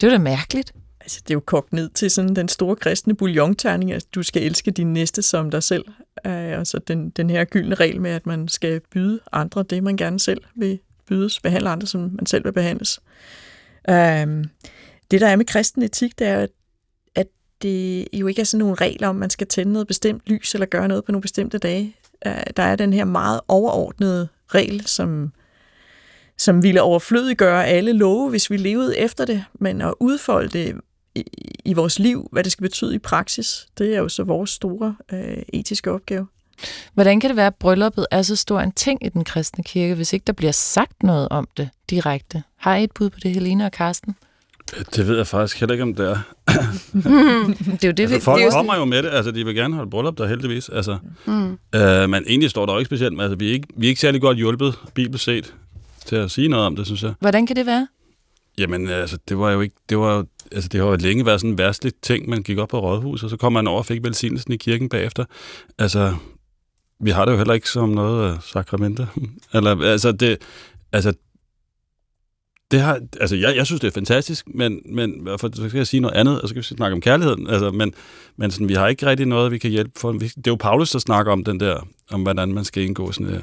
[0.00, 0.72] det er da mærkeligt.
[1.00, 4.42] Altså, det er jo kogt ned til sådan den store kristne bouillonterning, at du skal
[4.42, 5.84] elske din næste som dig selv.
[6.26, 9.96] Øh, altså den, den her gyldne regel med, at man skal byde andre det, man
[9.96, 13.00] gerne selv vil bydes, behandle andre, som man selv vil behandles.
[13.88, 14.44] Um,
[15.10, 16.46] det, der er med kristen etik, det er,
[17.14, 17.26] at
[17.62, 20.66] det jo ikke er sådan nogle regler om, man skal tænde noget bestemt lys eller
[20.66, 21.96] gøre noget på nogle bestemte dage.
[22.26, 25.32] Øh, der er den her meget overordnede regel, som,
[26.38, 30.80] som ville overflødiggøre alle love, hvis vi levede efter det, men at udfolde det
[31.16, 31.24] i,
[31.64, 34.96] i vores liv, hvad det skal betyde i praksis, det er jo så vores store
[35.12, 35.18] uh,
[35.52, 36.26] etiske opgave.
[36.94, 39.94] Hvordan kan det være, at brylluppet er så stor en ting i den kristne kirke,
[39.94, 42.42] hvis ikke der bliver sagt noget om det direkte?
[42.56, 44.16] Har I et bud på det, Helene og Karsten?
[44.96, 46.18] Det ved jeg faktisk heller ikke, om det er.
[47.72, 49.10] det er jo det, altså, vi, folk det er jo kommer jo med det.
[49.10, 50.68] Altså, de vil gerne holde bryllup der heldigvis.
[50.68, 51.58] Altså, mm.
[51.74, 53.12] øh, men egentlig står der jo ikke specielt.
[53.12, 55.54] Men, altså, vi, er ikke, vi er ikke særlig godt hjulpet, bibelset,
[56.06, 57.14] til at sige noget om det, synes jeg.
[57.20, 57.88] Hvordan kan det være?
[58.58, 59.74] Jamen, altså, det var jo ikke...
[59.88, 62.58] Det var jo, altså, det har jo længe været sådan en værstlig ting, man gik
[62.58, 65.24] op på rådhus, og så kom man over og fik velsignelsen i kirken bagefter.
[65.78, 66.14] Altså,
[67.00, 69.08] vi har det jo heller ikke som noget uh, sakramente.
[69.54, 70.38] Eller, altså, det,
[70.92, 71.12] altså,
[72.70, 75.86] det har, altså jeg, jeg synes, det er fantastisk, men, men for, så skal jeg
[75.86, 77.94] sige noget andet, og så skal vi snakke om kærligheden, altså, men,
[78.36, 80.12] men sådan, vi har ikke rigtig noget, vi kan hjælpe for.
[80.12, 83.34] Det er jo Paulus, der snakker om den der, om hvordan man skal indgå sådan,
[83.34, 83.40] uh,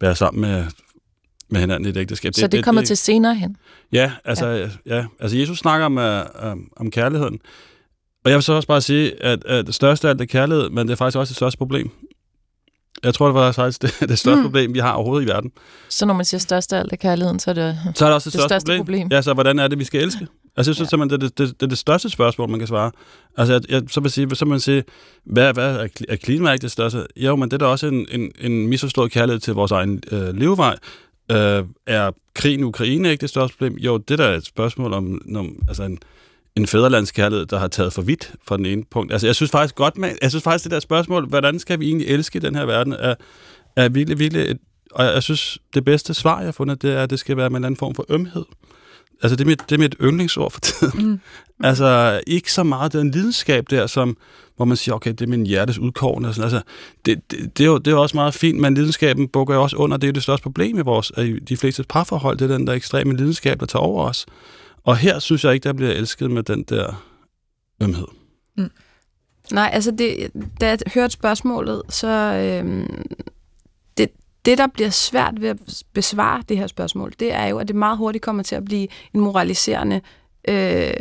[0.00, 0.64] være sammen med,
[1.52, 2.34] med hinanden i et ægteskab.
[2.34, 3.56] Så det, det kommer det, til senere hen?
[3.92, 4.68] Ja, altså, ja.
[4.86, 7.38] ja, altså Jesus snakker om, uh, om kærligheden,
[8.24, 10.70] og jeg vil så også bare sige, at, at det største af alt er kærlighed,
[10.70, 11.90] men det er faktisk også det største problem.
[13.02, 14.42] Jeg tror, det var faktisk det, det største mm.
[14.42, 15.50] problem, vi har overhovedet i verden.
[15.88, 18.14] Så når man siger største af alt af kærligheden, så er det, så er det
[18.14, 18.78] også det, det største, største problem.
[18.78, 19.08] problem.
[19.10, 20.26] Ja, så hvordan er det, vi skal elske?
[20.56, 20.90] Altså, jeg synes ja.
[20.90, 22.90] simpelthen, det er det, det, det, det største spørgsmål, man kan svare.
[23.36, 24.84] Altså, jeg, jeg, så vil sige, så man sige,
[25.24, 27.06] hvad, hvad er, er klimaet ikke det største?
[27.16, 30.36] Jo, men det er da også en, en, en misforstået kærlighed til vores egen øh,
[30.36, 30.76] levevej.
[31.32, 33.76] Øh, er krigen i Ukraine ikke det største problem?
[33.76, 35.98] Jo, det der er et spørgsmål om, om altså en,
[36.56, 39.12] en fædrelandskærlighed, der har taget for vidt fra den ene punkt.
[39.12, 41.86] Altså, jeg synes faktisk godt, man, jeg synes faktisk, det der spørgsmål, hvordan skal vi
[41.86, 43.14] egentlig elske den her verden, er,
[43.76, 44.58] er virkelig, virkelig et,
[44.90, 47.50] og jeg synes, det bedste svar, jeg har fundet, det er, at det skal være
[47.50, 48.44] med en anden form for ømhed.
[49.22, 51.06] Altså, det er mit, det er mit yndlingsord for tiden.
[51.06, 51.20] Mm.
[51.68, 54.16] altså, ikke så meget den lidenskab der, som,
[54.56, 56.28] hvor man siger, okay, det er min hjertes udkårende.
[56.28, 56.60] Altså, altså
[57.06, 59.62] det, det, det, er jo, det er jo også meget fint, men lidenskaben bukker jo
[59.62, 59.96] også under.
[59.96, 62.66] Det er jo det største problem i vores, i de fleste parforhold, det er den
[62.66, 64.26] der ekstreme lidenskab, der tager over os.
[64.84, 67.04] Og her synes jeg ikke, der bliver elsket med den der
[67.82, 68.06] ømhed.
[68.56, 68.70] Mm.
[69.52, 70.30] Nej, altså det,
[70.60, 73.02] da jeg hørte spørgsmålet, så øhm,
[74.44, 75.58] det, der bliver svært ved at
[75.92, 78.88] besvare det her spørgsmål, det er jo, at det meget hurtigt kommer til at blive
[79.14, 80.00] en moraliserende
[80.48, 80.92] øh,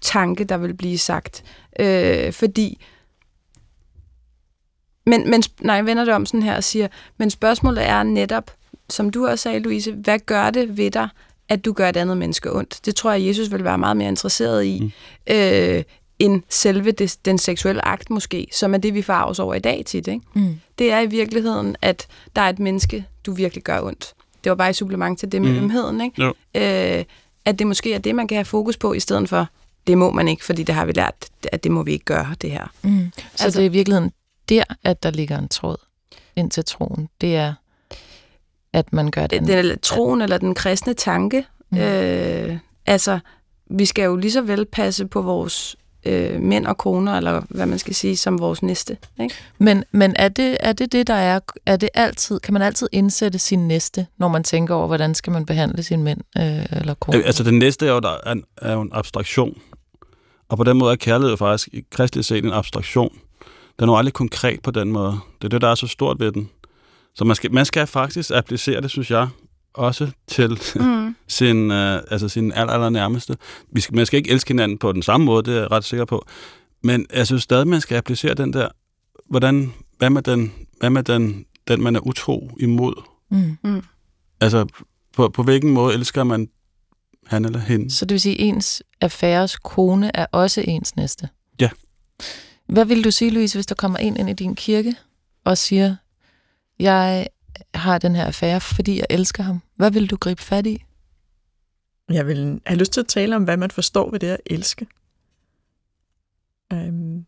[0.00, 1.44] tanke, der vil blive sagt.
[1.80, 2.78] Øh, fordi
[5.06, 8.50] men, men nej, jeg vender det om sådan her og siger, men spørgsmålet er netop,
[8.88, 11.08] som du også sagde, Louise, hvad gør det ved dig,
[11.48, 12.80] at du gør et andet menneske ondt.
[12.84, 15.34] Det tror jeg, Jesus vil være meget mere interesseret i, mm.
[15.34, 15.82] øh,
[16.18, 19.82] end selve det, den seksuelle akt måske, som er det, vi farves over i dag
[19.86, 20.06] tit.
[20.08, 20.20] Ikke?
[20.34, 20.60] Mm.
[20.78, 24.14] Det er i virkeligheden, at der er et menneske, du virkelig gør ondt.
[24.44, 25.56] Det var bare i supplement til det med mm.
[25.56, 26.00] ømheden.
[26.00, 26.24] Ikke?
[26.28, 27.04] Øh,
[27.44, 29.48] at det måske er det, man kan have fokus på, i stedet for,
[29.86, 31.14] det må man ikke, fordi det har vi lært,
[31.52, 32.66] at det må vi ikke gøre, det her.
[32.82, 33.12] Mm.
[33.36, 34.12] Så altså, det er i virkeligheden
[34.48, 35.76] der, at der ligger en tråd
[36.36, 37.08] ind til troen.
[37.20, 37.54] Det er
[38.72, 39.46] at man gør det.
[39.46, 41.46] Den troen eller den kristne tanke.
[41.70, 41.78] Mm.
[41.78, 43.18] Øh, altså,
[43.70, 47.66] vi skal jo lige så vel passe på vores øh, mænd og koner, eller hvad
[47.66, 48.96] man skal sige, som vores næste.
[49.20, 49.34] Ikke?
[49.58, 51.40] Men, men er, det, er det det, der er?
[51.66, 55.32] Er det altid, kan man altid indsætte sin næste, når man tænker over, hvordan skal
[55.32, 57.18] man behandle sine mænd øh, eller koner?
[57.18, 59.58] Øh, Altså, det næste er jo, der er, en, er jo en abstraktion.
[60.48, 63.18] Og på den måde er kærlighed faktisk i kristelig set en abstraktion.
[63.80, 65.18] Den er jo aldrig konkret på den måde.
[65.38, 66.50] Det er det, der er så stort ved den.
[67.14, 69.28] Så man skal, man skal faktisk applicere det, synes jeg,
[69.74, 71.16] også til Mm.
[71.28, 73.36] sin, øh, altså sin aller, aller nærmeste.
[73.72, 75.84] Vi skal, man skal ikke elske hinanden på den samme måde, det er jeg ret
[75.84, 76.26] sikker på.
[76.82, 78.68] Men jeg synes stadig, man skal applicere den der,
[79.30, 82.94] hvordan, hvad med den, hvad med den, den man er utro imod?
[83.30, 83.82] Mm.
[84.40, 84.66] Altså,
[85.12, 86.48] på, på hvilken måde elsker man
[87.26, 87.90] han eller hende?
[87.90, 91.28] Så det vil sige, at ens affæres kone er også ens næste?
[91.60, 91.70] Ja.
[92.66, 94.94] Hvad vil du sige, Louise, hvis der kommer en ind i din kirke
[95.44, 95.96] og siger,
[96.78, 97.26] jeg
[97.74, 99.62] har den her affære, fordi jeg elsker ham.
[99.76, 100.84] Hvad vil du gribe fat i?
[102.10, 104.86] Jeg vil have lyst til at tale om, hvad man forstår ved det at elske.
[106.72, 107.26] Øhm,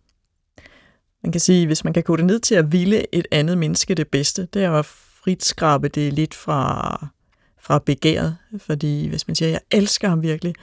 [1.23, 3.95] man kan sige, hvis man kan gå det ned til at ville et andet menneske
[3.95, 7.09] det bedste, det er at fritskrabe det lidt fra,
[7.61, 8.37] fra begæret.
[8.59, 10.55] Fordi hvis man siger, jeg elsker ham virkelig,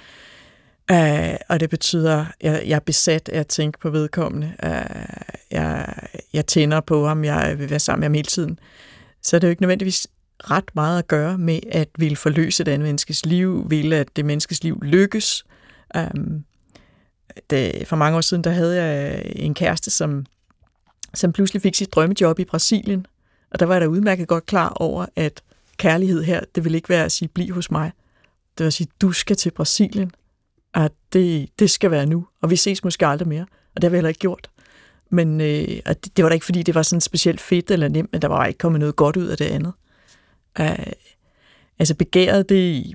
[0.92, 5.32] øh, og det betyder, at jeg, jeg er besat af at tænke på vedkommende, øh,
[5.52, 5.94] jeg,
[6.34, 8.60] jeg tænder på ham, jeg vil være sammen med ham hele tiden,
[9.22, 10.08] så er det jo ikke nødvendigvis
[10.40, 14.26] ret meget at gøre med at ville forløse et andet menneskes liv, ville at det
[14.26, 15.46] menneskes liv lykkes.
[15.96, 16.44] Øhm, um,
[17.50, 20.26] det, for mange år siden, der havde jeg en kæreste, som,
[21.14, 23.06] som pludselig fik sit drømmejob i Brasilien,
[23.52, 25.42] og der var jeg da udmærket godt klar over, at
[25.78, 27.92] kærlighed her, det ville ikke være at sige, bliv hos mig.
[28.58, 30.12] Det var at sige, du skal til Brasilien,
[30.74, 33.90] og det, det skal være nu, og vi ses måske aldrig mere, og det har
[33.90, 34.50] vi heller ikke gjort.
[35.12, 37.88] Men øh, og det, det var da ikke, fordi det var sådan specielt fedt eller
[37.88, 39.74] nemt, men der var ikke kommet noget godt ud af det andet.
[40.60, 40.66] Uh,
[41.80, 42.94] altså begæret, det,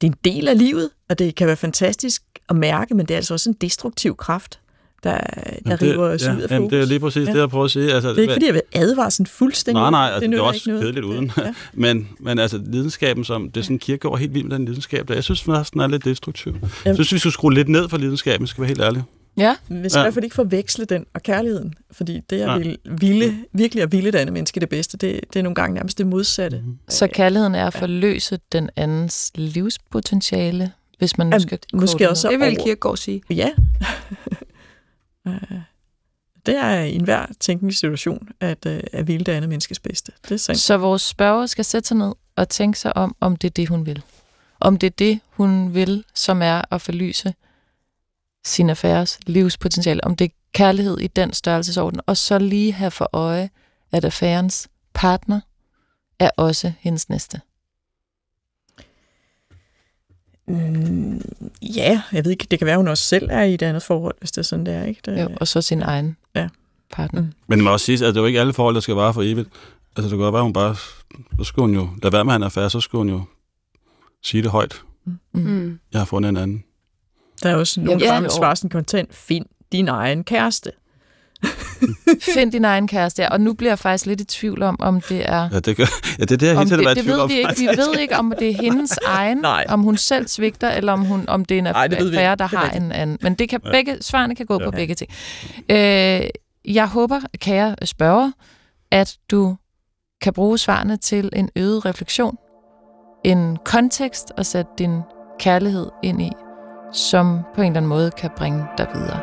[0.00, 3.14] det er en del af livet, og det kan være fantastisk at mærke, men det
[3.14, 4.60] er altså også en destruktiv kraft,
[5.04, 5.18] der,
[5.66, 7.32] der det, river os ja, ud af jamen, det er lige præcis Ja.
[7.32, 7.92] det, jeg prøver at sige.
[7.92, 9.80] Altså, Det er ikke, fordi jeg vil advare sådan fuldstændig.
[9.80, 11.32] Nej, nej, altså, det, det er også kedeligt uden.
[11.36, 11.54] Ja.
[11.72, 15.08] men, men altså, lidenskaben, som, det er sådan, kirke går helt vildt med den lidenskab.
[15.08, 15.14] Der.
[15.14, 16.52] Jeg synes faktisk, den er lidt destruktiv.
[16.52, 16.96] Jeg Jamen.
[16.96, 19.02] synes, vi skulle skrue lidt ned for lidenskaben, skal være helt ærlig.
[19.36, 19.56] Ja.
[19.68, 20.02] Vi skal Ja.
[20.02, 22.58] i hvert fald ikke forveksle den og kærligheden, fordi det at Nej.
[22.58, 25.74] vil, ville, virkelig at ville det andet menneske det bedste, det, det er nogle gange
[25.74, 26.60] nærmest det modsatte.
[26.60, 26.78] Mhm.
[26.88, 32.28] Så kærligheden er at forløse den andens livspotentiale, hvis man nu skal måske kode også.
[32.28, 33.22] Det vil Kierkegaard sige.
[33.30, 33.50] Ja.
[35.26, 35.32] Øh,
[36.46, 40.12] det er i enhver tænkelig situation, at, øh, at ville det andet menneskes bedste.
[40.22, 40.60] Det er sandt.
[40.60, 43.68] Så vores spørger skal sætte sig ned og tænke sig om, om det er det,
[43.68, 44.02] hun vil.
[44.60, 47.34] Om det er det, hun vil, som er at forlyse
[48.44, 50.04] sin affæres livspotentiale.
[50.04, 52.00] Om det er kærlighed i den størrelsesorden.
[52.06, 53.50] Og så lige have for øje,
[53.92, 55.40] at affærens partner
[56.18, 57.40] er også hendes næste.
[60.48, 61.20] Mm,
[61.62, 64.14] ja, jeg ved ikke, det kan være, hun også selv er i et andet forhold,
[64.18, 65.00] hvis det er sådan, det er, ikke?
[65.04, 66.48] Det, Jo, og så sin egen Ja.
[66.92, 67.20] partner.
[67.20, 67.32] Mm.
[67.46, 69.14] Men det må også sige, at det er jo ikke alle forhold, der skal vare
[69.14, 69.48] for evigt.
[69.96, 70.76] Altså, det kan godt være, hun bare...
[71.38, 73.22] Så skulle hun jo lade være med, at han er færdig, så skulle hun jo
[74.22, 74.82] sige det højt.
[75.04, 75.18] Mm.
[75.32, 75.78] Mm.
[75.92, 76.64] Jeg har fundet en anden.
[77.44, 80.70] Der er også nogen, Ja, der ja, svarer sådan kontant, find din egen kæreste.
[82.34, 83.22] Find din egen kæreste.
[83.22, 83.28] ja.
[83.28, 85.48] Og nu bliver jeg faktisk lidt i tvivl om, om det er...
[85.52, 85.84] Ja, det, gør,
[86.18, 87.28] ja, det er det, jeg hele tiden det, har det ved om.
[87.30, 87.54] vi ikke.
[87.58, 89.64] Vi ved ikke, om det er hendes egen, Nej.
[89.68, 91.88] om hun selv svigter, eller om, hun, om det er en affære,
[92.34, 93.18] der Det er har en anden.
[93.22, 93.70] Men det kan Ja.
[93.70, 94.64] begge, svarene kan gå Ja.
[94.64, 95.10] på begge ting.
[95.70, 96.20] Øh,
[96.74, 98.30] jeg håber, kære spørger,
[98.90, 99.56] at du
[100.22, 102.36] kan bruge svarene til en øget refleksion,
[103.24, 105.00] en kontekst at sætte din
[105.40, 106.30] kærlighed ind i,
[106.94, 109.20] som på en eller anden måde kan bringe dig videre.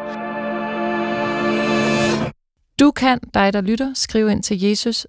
[2.79, 5.07] Du kan, dig der lytter, skrive ind til jesus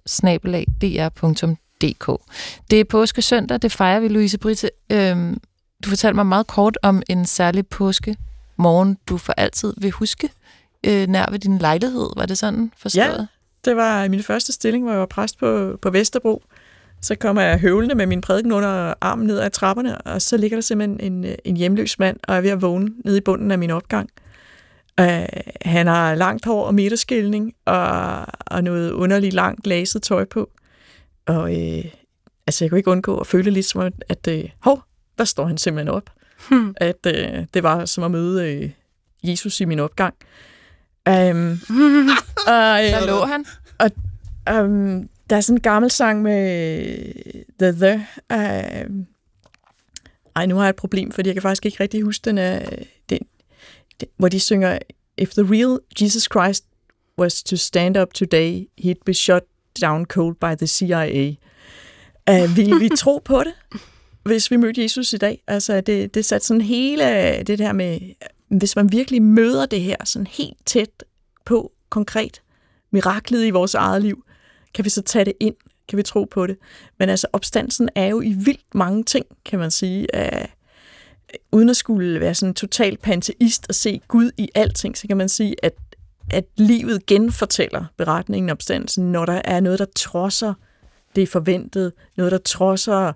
[2.71, 4.69] Det er påske søndag, det fejrer vi, Louise Britte.
[4.89, 5.41] Øhm,
[5.83, 8.17] du fortalte mig meget kort om en særlig påske
[8.57, 10.29] morgen, du for altid vil huske
[10.83, 12.09] øh, nær ved din lejlighed.
[12.15, 13.27] Var det sådan forstået?
[13.65, 16.43] Det var min første stilling, hvor jeg var præst på, på Vesterbro.
[17.03, 20.57] Så kommer jeg høvlende med min prædiken under armen ned ad trapperne, og så ligger
[20.57, 23.59] der simpelthen en, en hjemløs mand, og er ved at vågne nede i bunden af
[23.59, 24.09] min opgang.
[25.01, 25.07] Uh,
[25.61, 30.49] han har langt hår og midterskilning, og, og noget underligt langt laset tøj på.
[31.25, 31.85] Og uh,
[32.47, 34.83] altså, jeg kunne ikke undgå at føle lidt som, at, at uh, hov,
[35.17, 36.09] der står han simpelthen op.
[36.49, 36.75] Hmm.
[36.77, 38.69] At uh, det var som at møde uh,
[39.29, 40.15] Jesus i min opgang.
[41.09, 41.13] Um,
[42.47, 43.45] og, Der uh, lå han.
[44.65, 46.87] Um, der er sådan en gammel sang med
[47.59, 48.07] The The.
[48.87, 49.07] Um,
[50.35, 52.37] ej, nu har jeg et problem, fordi jeg kan faktisk ikke rigtig huske den.
[52.37, 52.69] Er,
[53.09, 53.19] den,
[53.99, 54.79] den hvor de synger,
[55.17, 56.65] If the real Jesus Christ
[57.19, 59.43] was to stand up today, he'd be shot
[59.81, 61.35] down cold by the CIA.
[62.31, 63.53] Uh, vil vi tro på det,
[64.23, 65.43] hvis vi mødte Jesus i dag?
[65.47, 67.03] Altså, det, det satte sådan hele
[67.43, 67.99] det der med,
[68.47, 71.03] hvis man virkelig møder det her sådan helt tæt
[71.45, 72.41] på, konkret,
[72.91, 74.23] miraklet i vores eget liv,
[74.73, 75.55] kan vi så tage det ind?
[75.87, 76.57] Kan vi tro på det?
[76.99, 80.07] Men altså, opstandelsen er jo i vildt mange ting, kan man sige.
[80.17, 80.45] Uh,
[81.51, 85.29] uden at skulle være sådan total panteist og se Gud i alting, så kan man
[85.29, 85.73] sige, at,
[86.31, 90.53] at livet genfortæller beretningen opstandelsen, når der er noget, der trodser
[91.15, 93.13] det forventede, noget, der trodser øh,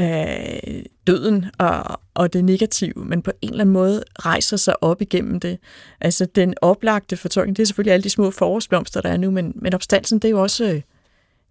[0.00, 5.02] Øh, døden og, og det negative, men på en eller anden måde rejser sig op
[5.02, 5.58] igennem det.
[6.00, 9.52] Altså den oplagte fortolkning, det er selvfølgelig alle de små forårsblomster, der er nu, men,
[9.54, 10.80] men opstandelsen, det er jo også øh,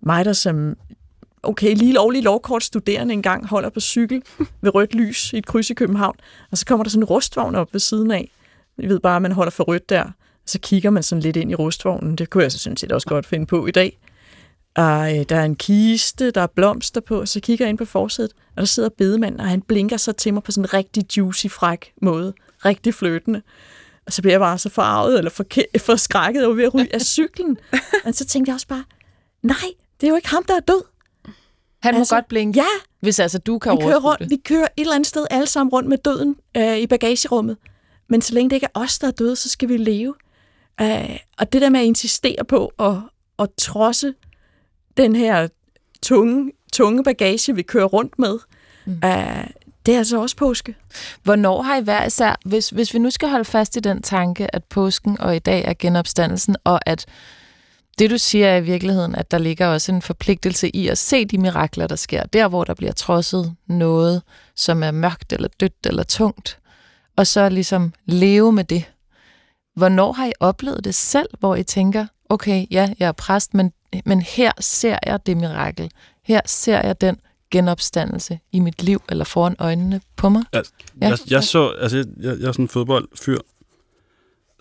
[0.01, 0.77] mig, der som
[1.43, 4.21] okay, lige lovlig lovkort studerende engang holder på cykel
[4.61, 6.15] ved rødt lys i et kryds i København,
[6.51, 8.31] og så kommer der sådan en rustvogn op ved siden af.
[8.77, 10.11] Jeg ved bare, at man holder for rødt der, og
[10.45, 12.15] så kigger man sådan lidt ind i rustvognen.
[12.15, 13.97] Det kunne jeg så synes set også godt finde på i dag.
[14.75, 17.85] Og øh, der er en kiste, der er blomster på, så kigger jeg ind på
[17.85, 21.17] forsædet, og der sidder bedemanden, og han blinker så til mig på sådan en rigtig
[21.17, 22.33] juicy, fræk måde.
[22.65, 23.41] Rigtig fløtende.
[24.05, 25.45] Og så bliver jeg bare så farvet eller for,
[25.77, 27.57] for skrækket over ved at ryge af cyklen.
[28.05, 28.83] og så tænkte jeg også bare,
[29.41, 29.69] nej,
[30.01, 30.83] det er jo ikke ham, der er død.
[31.83, 32.65] Han må altså, godt blinke, ja,
[32.99, 35.71] hvis altså du kan vi kører, rundt, vi kører et eller andet sted alle sammen
[35.71, 37.57] rundt med døden øh, i bagagerummet.
[38.09, 40.13] Men så længe det ikke er os, der er døde, så skal vi leve.
[40.81, 42.95] Øh, og det der med at insistere på at,
[43.39, 44.13] at trodse
[44.97, 45.47] den her
[46.01, 48.39] tunge, tunge bagage, vi kører rundt med,
[48.85, 48.93] mm.
[48.93, 49.47] uh,
[49.85, 50.75] det er altså også påske.
[51.23, 54.55] Hvornår har I hver især, hvis, hvis vi nu skal holde fast i den tanke,
[54.55, 57.05] at påsken og i dag er genopstandelsen, og at
[57.99, 61.25] det du siger er i virkeligheden, at der ligger også en forpligtelse i at se
[61.25, 64.21] de mirakler, der sker, der hvor der bliver trodset noget,
[64.55, 66.59] som er mørkt eller dødt eller tungt,
[67.17, 68.83] og så ligesom leve med det.
[69.75, 73.71] Hvornår har I oplevet det selv, hvor I tænker, okay, ja, jeg er præst, men
[74.05, 75.91] men her ser jeg det mirakel.
[76.23, 77.17] Her ser jeg den
[77.51, 80.43] genopstandelse i mit liv, eller foran øjnene på mig.
[80.53, 80.61] Ja,
[81.01, 81.09] ja.
[81.09, 83.37] Jeg, jeg så, altså jeg, jeg, jeg er sådan en fodboldfyr.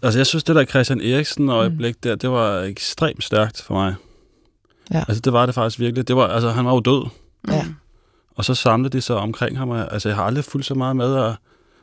[0.03, 2.01] Altså jeg synes, det der Christian Eriksen øjeblik mm.
[2.03, 3.95] der, det var ekstremt stærkt for mig.
[4.93, 5.05] Ja.
[5.09, 6.09] Altså det var det faktisk virkelig.
[6.09, 7.09] Det var, altså han var jo død.
[7.49, 7.67] Ja.
[8.37, 9.71] Og så samlede de sig omkring ham.
[9.71, 11.35] Altså jeg har aldrig fulgt så meget med, og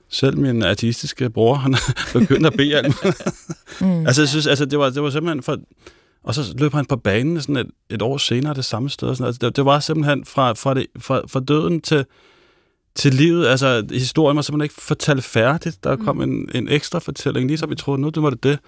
[0.09, 1.75] selv min ateistiske bror, han
[2.13, 2.95] begyndte at bede alt.
[3.81, 4.05] mm.
[4.07, 5.57] Altså jeg synes, altså det var, det var simpelthen for
[6.29, 9.15] og så løb han på banen sådan et, et år senere det samme sted.
[9.15, 9.27] Sådan.
[9.27, 12.05] Altså, det, det var simpelthen fra, fra, det, fra, fra døden til,
[12.95, 13.47] til livet.
[13.47, 15.83] Altså, historien var simpelthen ikke fortalt færdigt.
[15.83, 16.21] Der kom mm.
[16.21, 18.59] en, en ekstra fortælling, lige så vi troede, nu det var det det.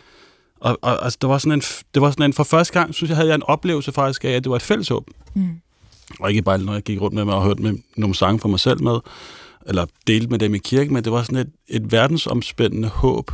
[0.60, 1.62] Og, og altså, det var sådan en,
[1.93, 4.30] det var sådan en, for første gang, synes jeg, havde jeg en oplevelse faktisk af,
[4.30, 5.08] at det var et fælleshåb.
[5.34, 5.50] Mm.
[6.19, 8.50] Og ikke bare, når jeg gik rundt med mig og hørte med nogle sange for
[8.50, 9.00] mig selv med,
[9.65, 13.32] eller delte med dem i kirken, men det var sådan et, et verdensomspændende håb,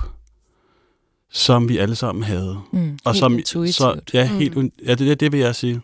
[1.31, 2.59] som vi alle sammen havde.
[2.71, 4.71] Mm, og som, så, ja, helt, mm.
[4.85, 5.81] ja, det, det, det vil jeg sige.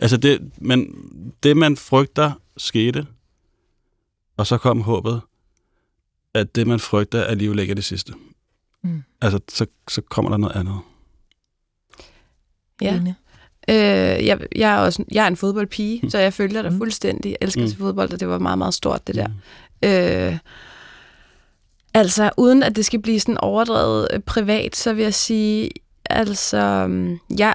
[0.00, 0.94] Altså, det, men
[1.42, 3.06] det man frygter skete,
[4.36, 5.20] og så kom håbet,
[6.34, 8.12] at det man frygter alligevel ikke er det sidste.
[8.82, 9.02] Mm.
[9.20, 10.78] Altså, så, så kommer der noget andet.
[12.82, 13.02] Ja.
[13.68, 16.10] Øh, jeg, jeg, er også, jeg er en fodboldpige, mm.
[16.10, 16.78] så jeg følger dig mm.
[16.78, 17.30] fuldstændig.
[17.30, 17.72] Jeg elsker mm.
[17.72, 19.28] fodbold, og det var meget, meget stort, det der.
[19.28, 19.34] Mm.
[19.88, 20.38] Øh,
[21.98, 25.70] Altså, uden at det skal blive sådan overdrevet øh, privat, så vil jeg sige,
[26.10, 27.54] altså, mm, jeg,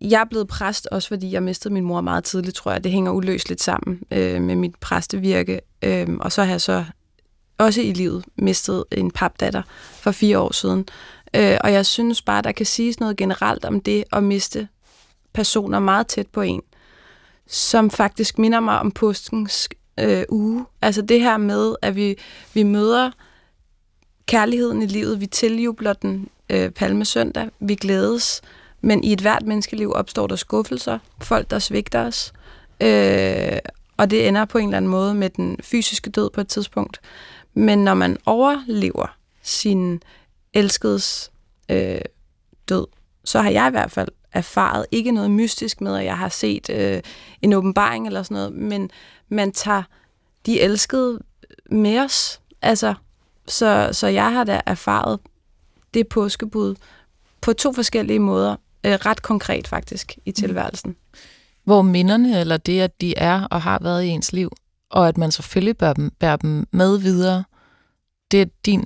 [0.00, 2.84] jeg er blevet præst, også fordi jeg mistede min mor meget tidligt, tror jeg.
[2.84, 5.60] Det hænger uløseligt sammen øh, med mit præstevirke.
[5.82, 6.84] Øh, og så har jeg så
[7.58, 10.88] også i livet mistet en papdatter for fire år siden.
[11.34, 14.68] Øh, og jeg synes bare, der kan siges noget generelt om det at miste
[15.32, 16.62] personer meget tæt på en,
[17.46, 19.68] som faktisk minder mig om påskens
[20.00, 20.64] øh, uge.
[20.82, 22.16] Altså det her med, at vi,
[22.54, 23.10] vi møder
[24.26, 28.42] kærligheden i livet, vi tiljubler den øh, palmesøndag, vi glædes,
[28.80, 32.32] men i et hvert menneskeliv opstår der skuffelser, folk der svigter os,
[32.80, 33.58] øh,
[33.96, 37.00] og det ender på en eller anden måde med den fysiske død på et tidspunkt.
[37.54, 40.02] Men når man overlever sin
[40.54, 41.30] elskedes
[41.68, 42.00] øh,
[42.68, 42.86] død,
[43.24, 46.70] så har jeg i hvert fald erfaret, ikke noget mystisk med, at jeg har set
[46.70, 47.02] øh,
[47.42, 48.90] en åbenbaring eller sådan noget, men
[49.28, 49.82] man tager
[50.46, 51.20] de elskede
[51.70, 52.40] med os.
[52.62, 52.94] Altså,
[53.48, 55.20] så, så jeg har da erfaret
[55.94, 56.74] det påskebud
[57.40, 58.56] på to forskellige måder,
[58.86, 60.34] øh, ret konkret faktisk, i mm.
[60.34, 60.96] tilværelsen.
[61.64, 64.52] Hvor minderne, eller det, at de er og har været i ens liv,
[64.90, 67.44] og at man selvfølgelig bør dem, bærer dem med videre,
[68.30, 68.84] det er din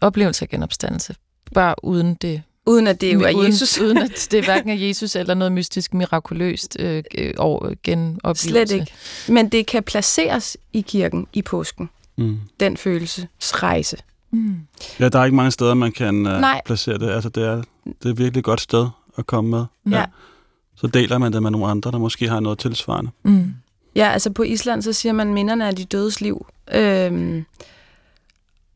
[0.00, 1.14] oplevelse af genopstandelse,
[1.54, 3.78] bare uden det Uden at det jo er uden, Jesus.
[3.84, 7.04] uden at det er hverken er Jesus eller noget mystisk, mirakuløst øh,
[7.36, 8.48] over genoplevelse.
[8.48, 8.92] Slet ikke.
[9.28, 11.90] Men det kan placeres i kirken i påsken.
[12.16, 12.38] Mm.
[12.60, 13.96] Den følelsesrejse.
[14.30, 14.56] Mm.
[15.00, 17.10] Ja, der er ikke mange steder, man kan uh, placere det.
[17.10, 18.88] Altså, det er, det er et virkelig godt sted
[19.18, 19.64] at komme med.
[19.90, 19.98] Ja.
[19.98, 20.04] ja.
[20.76, 23.10] Så deler man det med nogle andre, der måske har noget tilsvarende.
[23.22, 23.54] Mm.
[23.96, 26.46] Ja, altså på Island, så siger man minderne af de dødes liv.
[26.74, 27.44] Øhm,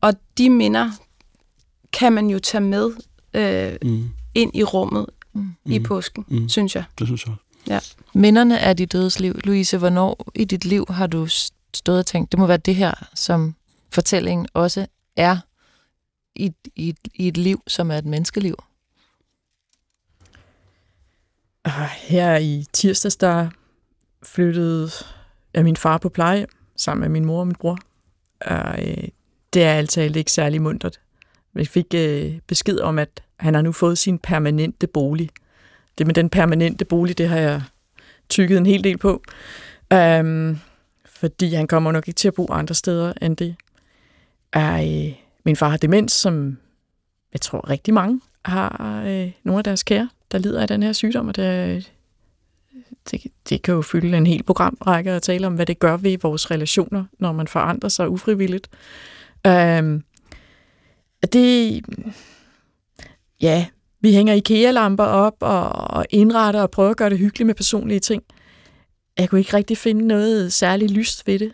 [0.01, 0.91] Og de minder
[1.93, 2.91] kan man jo tage med
[3.33, 4.09] øh, Mm.
[4.35, 5.49] ind i rummet Mm.
[5.65, 6.49] i påsken, Mm.
[6.49, 6.83] synes jeg.
[6.99, 7.35] Det synes jeg
[7.75, 7.95] også.
[8.13, 9.39] Minderne er dit dødes liv.
[9.43, 11.27] Louise, hvornår i dit liv har du
[11.73, 13.55] stået og tænkt, det må være det her, som
[13.91, 15.37] fortællingen også er
[16.35, 18.55] i, i, i et liv, som er et menneskeliv?
[21.65, 23.49] Ah, Her i tirsdags, der
[24.23, 24.89] flyttede
[25.53, 27.77] jeg min far på pleje sammen med min mor og min bror.
[28.41, 29.07] Og, øh,
[29.53, 30.99] det er altså ikke særlig muntert.
[31.53, 35.29] Vi fik øh, besked om, at han har nu fået sin permanente bolig.
[35.97, 37.61] Det med den permanente bolig, det har jeg
[38.29, 39.23] tykket en hel del på.
[39.93, 40.59] Um,
[41.05, 43.55] fordi han kommer nok ikke til at bo andre steder end det.
[44.53, 45.13] Er, øh,
[45.45, 46.57] min far har demens, som
[47.33, 50.93] jeg tror rigtig mange har øh, nogle af deres kære, der lider af den her
[50.93, 51.83] sygdom, og det, øh,
[53.11, 56.17] det, det kan jo fylde en hel programrække at tale om, hvad det gør ved
[56.17, 58.69] vores relationer, når man forandrer sig ufrivilligt.
[59.47, 60.03] Um,
[61.27, 61.81] det,
[63.41, 63.67] ja,
[64.01, 67.99] vi hænger IKEA-lamper op og, og indretter og prøver at gøre det hyggeligt med personlige
[67.99, 68.23] ting.
[69.17, 71.53] Jeg kunne ikke rigtig finde noget særligt lyst ved det,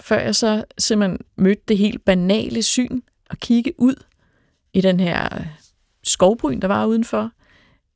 [0.00, 3.94] før jeg så simpelthen mødte det helt banale syn og kigge ud
[4.72, 5.28] i den her
[6.04, 7.30] skovbryn, der var udenfor,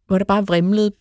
[0.06, 0.92] hvor der bare vrimlede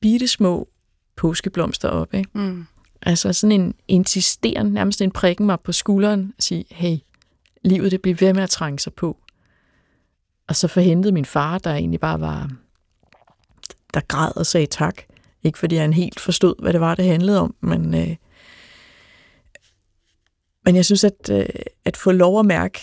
[0.00, 0.68] bitte små
[1.16, 2.14] påskeblomster op.
[2.14, 2.30] Ikke?
[2.34, 2.66] Mm.
[3.02, 6.96] Altså sådan en insisterende, nærmest en prikken mig på skulderen og sige, hey,
[7.64, 9.16] livet det bliver ved med at trænge sig på.
[10.48, 12.50] Og så forhentede min far, der egentlig bare var,
[13.94, 15.02] der græd og sagde tak.
[15.42, 18.16] Ikke fordi han helt forstod, hvad det var, det handlede om, men, øh,
[20.64, 21.46] men jeg synes, at, øh,
[21.84, 22.80] at få lov at mærke,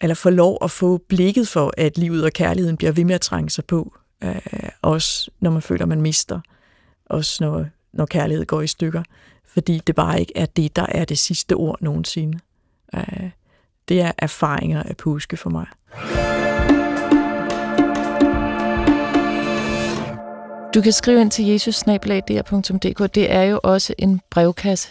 [0.00, 3.20] eller få lov at få blikket for, at livet og kærligheden bliver ved med at
[3.20, 6.40] trænge sig på, øh, også når man føler, man mister,
[7.06, 9.02] også når, når kærlighed går i stykker,
[9.44, 12.38] fordi det bare ikke er det, der er det sidste ord nogensinde.
[12.94, 13.30] Øh,
[13.90, 15.66] det er erfaringer af påske for mig.
[20.74, 23.14] Du kan skrive ind til jesusnablag.dk.
[23.14, 24.88] Det er jo også en brevkasse.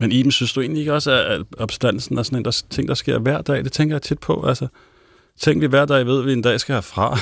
[0.00, 2.94] Men Iben, synes du egentlig ikke også, at opstandelsen er sådan en der, ting, der
[2.94, 3.64] sker hver dag?
[3.64, 4.46] Det tænker jeg tit på.
[4.48, 4.66] Altså,
[5.40, 7.18] tænk vi hver dag ved, at vi en dag skal herfra.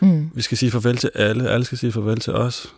[0.00, 0.30] Mm.
[0.34, 1.50] Vi skal sige farvel til alle.
[1.50, 2.74] Alle skal sige farvel til os.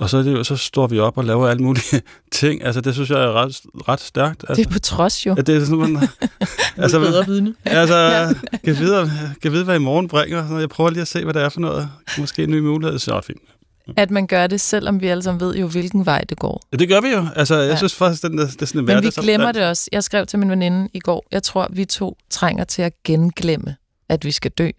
[0.00, 2.64] Og så, er det jo, så står vi op og laver alle mulige ting.
[2.64, 4.44] Altså, det synes jeg er ret, ret stærkt.
[4.48, 5.34] Altså, Det er på trods jo.
[5.38, 6.08] at det er sådan, man,
[6.76, 7.54] Altså, bedre vidne.
[7.64, 8.34] altså,
[8.64, 9.10] kan vide,
[9.42, 10.48] kan vide, hvad i morgen bringer.
[10.48, 11.88] Så jeg prøver lige at se, hvad det er for noget.
[12.18, 12.98] Måske en ny mulighed.
[12.98, 13.40] Så er fint.
[13.96, 16.62] At man gør det, selvom vi alle sammen ved jo, hvilken vej det går.
[16.72, 17.26] Ja, det gør vi jo.
[17.36, 17.76] Altså, jeg Ja.
[17.76, 19.88] synes faktisk, den, der- det er sådan en Men vi glemmer det også.
[19.92, 23.76] Jeg skrev til min veninde i går, jeg tror, vi to trænger til at genglemme,
[24.08, 24.70] at vi skal dø.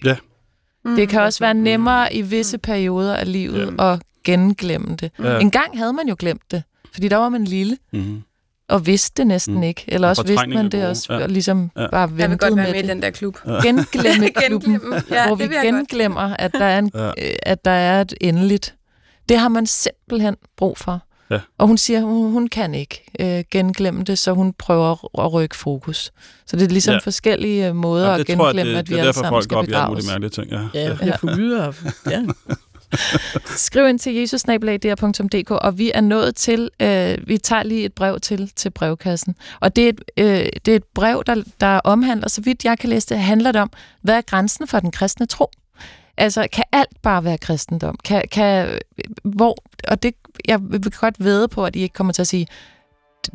[0.85, 0.95] Mm.
[0.95, 3.79] Det kan også være nemmere i visse perioder af livet Jamen.
[3.79, 5.11] at genglemme det.
[5.19, 5.39] Ja.
[5.39, 6.63] En gang havde man jo glemt det,
[6.93, 8.21] fordi der var man lille Mm-hmm.
[8.69, 9.63] og vidste det næsten Mm.
[9.63, 9.83] ikke.
[9.87, 11.23] Eller Og også vidste er man det også, Ja.
[11.23, 11.87] og ligesom Ja.
[11.91, 12.89] bare Jeg vil ventede godt være med med i det.
[12.89, 13.37] den der klub.
[13.63, 15.03] Genglemme.
[15.11, 15.65] Ja, hvor det vi godt.
[15.65, 17.07] genglemmer, at der, er en, Ja.
[17.07, 17.13] øh,
[17.43, 18.75] at der er et endeligt.
[19.29, 20.99] Det har man simpelthen brug for.
[21.31, 21.39] Ja.
[21.57, 25.55] Og hun siger, hun, hun kan ikke øh, genglemme det, så hun prøver at, rykke
[25.55, 26.11] fokus.
[26.47, 26.95] Så det er ligesom Ja.
[26.95, 26.99] ja.
[27.03, 29.07] forskellige øh, måder Ja, at det tror jeg, genglemme, det, at vi det er alle
[29.07, 30.37] derfor, sammen folk skal går op i alle mulige begraves.
[30.37, 30.73] mærkelige ting.
[30.73, 30.79] Ja.
[30.81, 31.05] Ja, Ja.
[31.11, 31.75] jeg får lyde og...
[32.09, 32.21] Ja.
[33.55, 38.19] Skriv ind til jesusnablag.dk, og vi er nået til, øh, vi tager lige et brev
[38.19, 39.35] til til brevkassen.
[39.59, 42.79] Og det er et, øh, det er et brev, der, der omhandler, så vidt jeg
[42.79, 43.71] kan læse det, handler det om,
[44.01, 45.51] hvad er grænsen for den kristne tro?
[46.17, 47.97] Altså, kan alt bare være kristendom?
[48.03, 48.79] Kan, kan,
[49.23, 50.15] hvor, og det,
[50.47, 52.47] jeg vil godt vede på, at I ikke kommer til at sige,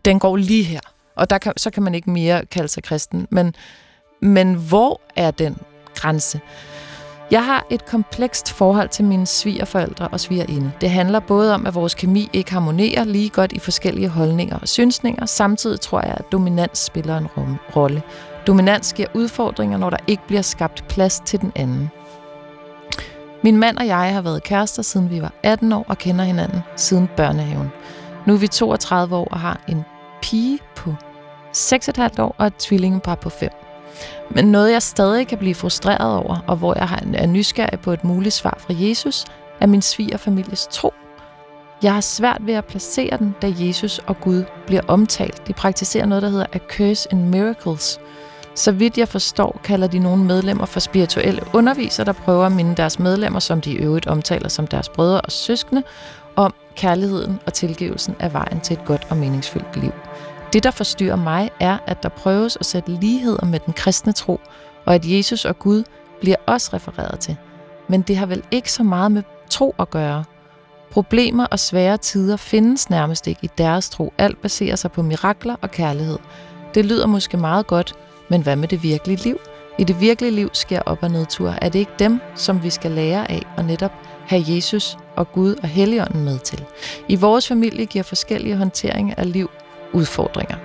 [0.04, 0.80] den går lige her,
[1.16, 3.28] og der kan, så kan man ikke mere kalde sig kristen.
[3.30, 3.54] Men,
[4.22, 5.56] men hvor er den
[5.94, 6.40] grænse?
[7.30, 10.72] Jeg har et komplekst forhold til mine svigerforældre og svigerinde.
[10.80, 14.68] Det handler både om, at vores kemi ikke harmonerer lige godt i forskellige holdninger og
[14.68, 15.26] synsninger.
[15.26, 17.26] Samtidig tror jeg, at dominans spiller en
[17.76, 18.02] rolle.
[18.46, 21.90] Dominans giver udfordringer, når der ikke bliver skabt plads til den anden.
[23.42, 26.60] Min mand og jeg har været kærester, siden vi var 18 år og kender hinanden
[26.76, 27.68] siden børnehaven.
[28.26, 29.84] Nu er vi 32 år og har en
[30.22, 30.94] pige på
[31.56, 33.65] 6,5 år og et tvillingepar på 5.
[34.30, 38.04] Men noget, jeg stadig kan blive frustreret over, og hvor jeg er nysgerrig på et
[38.04, 39.24] muligt svar fra Jesus,
[39.60, 40.92] er min svigerfamilies tro.
[41.82, 45.48] Jeg har svært ved at placere den, da Jesus og Gud bliver omtalt.
[45.48, 48.00] De praktiserer noget, der hedder A Curse in Miracles.
[48.54, 52.76] Så vidt jeg forstår, kalder de nogle medlemmer for spirituelle undervisere, der prøver at minde
[52.76, 55.82] deres medlemmer, som de i øvrigt omtaler som deres brødre og søskende,
[56.36, 59.92] om kærligheden og tilgivelsen er vejen til et godt og meningsfyldt liv.
[60.56, 64.40] Det, der forstyrrer mig, er, at der prøves at sætte ligheder med den kristne tro,
[64.84, 65.84] og at Jesus og Gud
[66.20, 67.36] bliver også refereret til.
[67.88, 70.24] Men det har vel ikke så meget med tro at gøre.
[70.90, 74.12] Problemer og svære tider findes nærmest ikke i deres tro.
[74.18, 76.18] Alt baserer sig på mirakler og kærlighed.
[76.74, 77.94] Det lyder måske meget godt,
[78.28, 79.38] men hvad med det virkelige liv?
[79.78, 81.54] I det virkelige liv sker op- og nedtur.
[81.62, 83.92] Er det ikke dem, som vi skal lære af og netop
[84.26, 86.64] have Jesus og Gud og Helligånden med til?
[87.08, 89.50] I vores familie giver forskellige håndteringer af liv
[89.96, 90.56] udfordringer.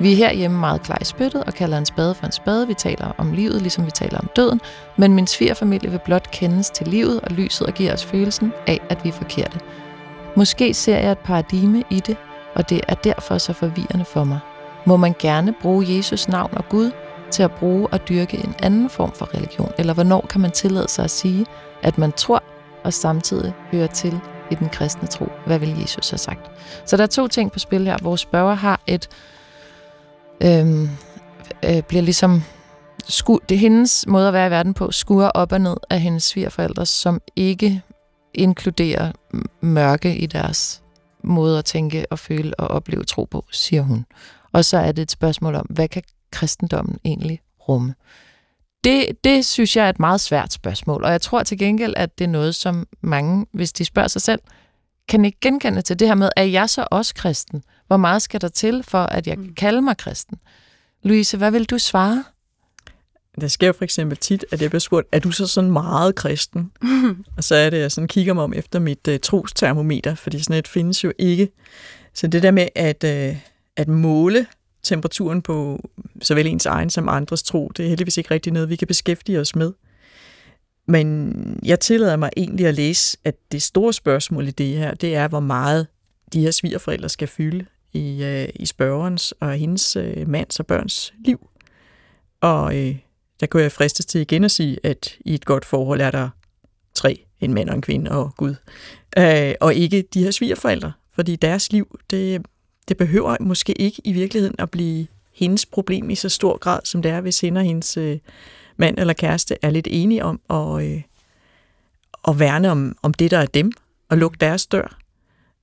[0.00, 2.66] Vi er herhjemme meget klar i spyttet og kalder en spade for en spade.
[2.66, 4.60] Vi taler om livet, ligesom vi taler om døden.
[4.96, 8.80] Men min svigerfamilie vil blot kendes til livet og lyset og giver os følelsen af,
[8.90, 9.60] at vi er forkerte.
[10.36, 12.16] Måske ser jeg et paradigme i det,
[12.54, 14.38] og det er derfor så forvirrende for mig.
[14.84, 16.90] Må man gerne bruge Jesus navn og Gud
[17.30, 19.72] til at bruge og dyrke en anden form for religion?
[19.78, 21.46] Eller hvornår kan man tillade sig at sige,
[21.82, 22.42] at man tror
[22.84, 24.20] og samtidig hører til
[24.52, 25.28] i den kristne tro?
[25.46, 26.50] Hvad vil Jesus have sagt?
[26.86, 27.96] Så der er to ting på spil her.
[28.02, 29.08] Vores spørger har et...
[30.42, 30.88] Øhm,
[31.64, 32.42] øh, bliver ligesom...
[33.08, 36.24] Sku, det hendes måde at være i verden på, skuer op og ned af hendes
[36.24, 37.82] svigerforældre, som ikke
[38.34, 39.12] inkluderer
[39.60, 40.82] mørke i deres
[41.24, 44.06] måde at tænke og føle og opleve tro på, siger hun.
[44.52, 47.94] Og så er det et spørgsmål om, hvad kan kristendommen egentlig rumme?
[48.84, 52.18] Det, det synes jeg er et meget svært spørgsmål, og jeg tror til gengæld, at
[52.18, 54.40] det er noget, som mange, hvis de spørger sig selv,
[55.08, 57.62] kan ikke genkende til det her med, er jeg så også kristen?
[57.86, 60.38] Hvor meget skal der til, for at jeg kan kalde mig kristen?
[61.02, 62.24] Louise, hvad vil du svare?
[63.40, 66.72] Der sker for eksempel tit, at jeg bliver spurgt, er du så sådan meget kristen?
[67.36, 70.42] og så er det, at jeg sådan kigger mig om efter mit uh, trostermometer, fordi
[70.42, 71.48] sådan et findes jo ikke.
[72.14, 73.36] Så det der med at, uh,
[73.76, 74.46] at måle
[74.82, 75.88] temperaturen på
[76.22, 79.40] såvel ens egen som andres tro, det er heldigvis ikke rigtig noget, vi kan beskæftige
[79.40, 79.72] os med.
[80.86, 85.14] Men jeg tillader mig egentlig at læse, at det store spørgsmål i det her, det
[85.14, 85.86] er, hvor meget
[86.32, 91.14] de her svigerforældre skal fylde i, øh, i spørgerens og hendes øh, mands og børns
[91.24, 91.48] liv.
[92.40, 92.96] Og øh,
[93.40, 96.28] der kunne jeg fristes til igen at sige, at i et godt forhold er der
[96.94, 98.54] tre, en mand og en kvinde og Gud.
[99.18, 102.46] øh, og ikke de her svigerforældre, fordi deres liv, det,
[102.88, 107.02] det behøver måske ikke i virkeligheden at blive hendes problem i så stor grad, som
[107.02, 108.18] det er, hvis hende og hendes øh,
[108.76, 111.02] mand eller kæreste er lidt enige om at, øh,
[112.28, 113.72] at værne om, om det, der er dem,
[114.08, 114.98] og lukke deres dør.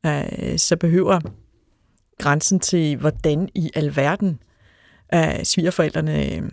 [0.06, 1.20] Øh, så behøver
[2.20, 4.40] grænsen til, hvordan i alverden
[5.14, 6.52] øh, svigerforældrene øh,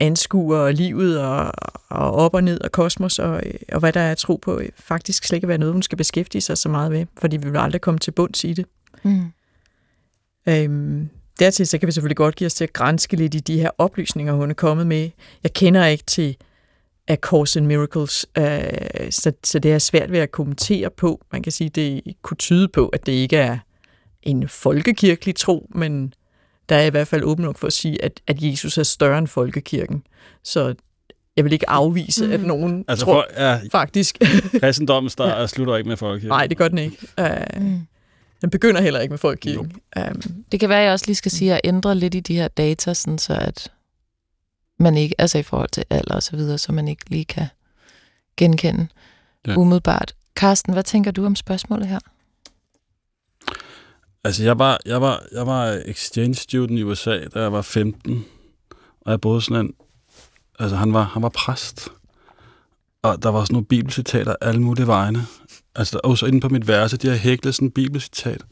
[0.00, 1.52] anskuer livet og,
[1.88, 4.58] og op og ned og kosmos og, øh, og hvad der er at tro på,
[4.58, 7.50] øh, faktisk slet ikke være noget, hun skal beskæftige sig så meget med, fordi vi
[7.50, 8.66] vil aldrig komme til bunds i det.
[9.02, 9.32] Mm.
[10.48, 13.60] Øhm, dertil så kan vi selvfølgelig godt give os til at grænske lidt i de
[13.60, 15.10] her oplysninger, hun er kommet med.
[15.42, 16.36] Jeg kender ikke til
[17.08, 21.24] A Course in Miracles, øh, så, så det er svært ved at kommentere på.
[21.32, 23.58] Man kan sige, det kunne tyde på, at det ikke er
[24.22, 26.14] en folkekirkelig tro, men
[26.68, 29.18] der er i hvert fald åben nok for at sige, at, at Jesus er større
[29.18, 30.02] end folkekirken.
[30.44, 30.74] Så
[31.36, 32.32] jeg vil ikke afvise, mm.
[32.32, 34.18] at nogen altså, tror for, ja, faktisk...
[34.60, 35.46] kristendommen der ja.
[35.46, 36.28] slutter ikke med folkekirken.
[36.28, 36.96] Nej, det gør den ikke.
[37.20, 37.86] Uh, mm.
[38.44, 39.72] Den begynder heller ikke med folkekirken.
[39.96, 40.22] Um,
[40.52, 42.48] det kan være, at jeg også lige skal sige at ændre lidt i de her
[42.48, 43.72] data, sådan så at
[44.78, 47.46] man ikke, altså i forhold til alder og så videre, så man ikke lige kan
[48.36, 48.88] genkende
[49.46, 49.56] ja.
[49.56, 50.14] umiddelbart.
[50.36, 51.98] Karsten, hvad tænker du om spørgsmålet her?
[54.24, 58.24] Altså, jeg var, jeg var, jeg var exchange student i USA, da jeg var 15,
[59.00, 59.74] og jeg boede sådan en...
[60.58, 61.88] Altså, han var, han var præst,
[63.04, 65.26] og der var sådan nogle bibelcitater alle mulige vegne.
[65.74, 68.44] Altså, og så inde på mit værelse, de har hæklet sådan en bibelcitat.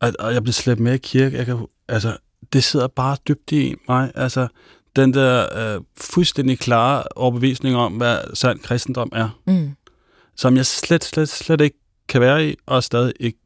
[0.00, 1.36] Og, og jeg blev slæbt med i kirke.
[1.36, 2.16] Jeg kan, altså,
[2.52, 4.12] det sidder bare dybt i mig.
[4.14, 4.48] Altså,
[4.96, 5.46] den der
[5.76, 9.40] øh, fuldstændig klare overbevisning om, hvad sand kristendom er.
[9.46, 9.70] Mm.
[10.36, 13.38] Som jeg slet, slet, slet ikke kan være i, og stadig ikke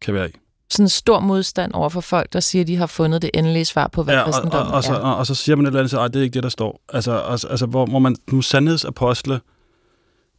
[0.00, 0.32] kan være i.
[0.72, 3.64] Sådan en stor modstand over for folk, der siger, at de har fundet det endelige
[3.64, 5.68] svar på, hvad ja, kristendommen og, og, og, så, og, og så siger man et
[5.68, 6.80] eller andet, at det er ikke det, der står.
[6.92, 9.40] Altså, altså, altså hvor, hvor man nu sandhedsapostle,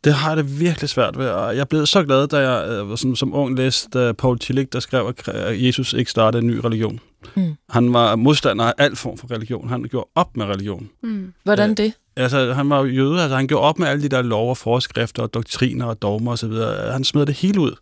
[0.03, 2.97] det har jeg det virkelig svært ved, og jeg blev så glad, da jeg øh,
[2.97, 6.99] som, som ung læste Paul Tillich, der skrev, at Jesus ikke startede en ny religion.
[7.35, 7.55] Mm.
[7.69, 9.69] Han var modstander af al form for religion.
[9.69, 10.89] Han gjorde op med religion.
[11.03, 11.33] Mm.
[11.43, 11.93] Hvordan øh, det?
[12.15, 14.57] Altså, han var jo jøde, altså han gjorde op med alle de der lov og
[14.57, 16.51] forskrifter og doktriner og dogmer osv.
[16.91, 17.75] Han smed det hele ud.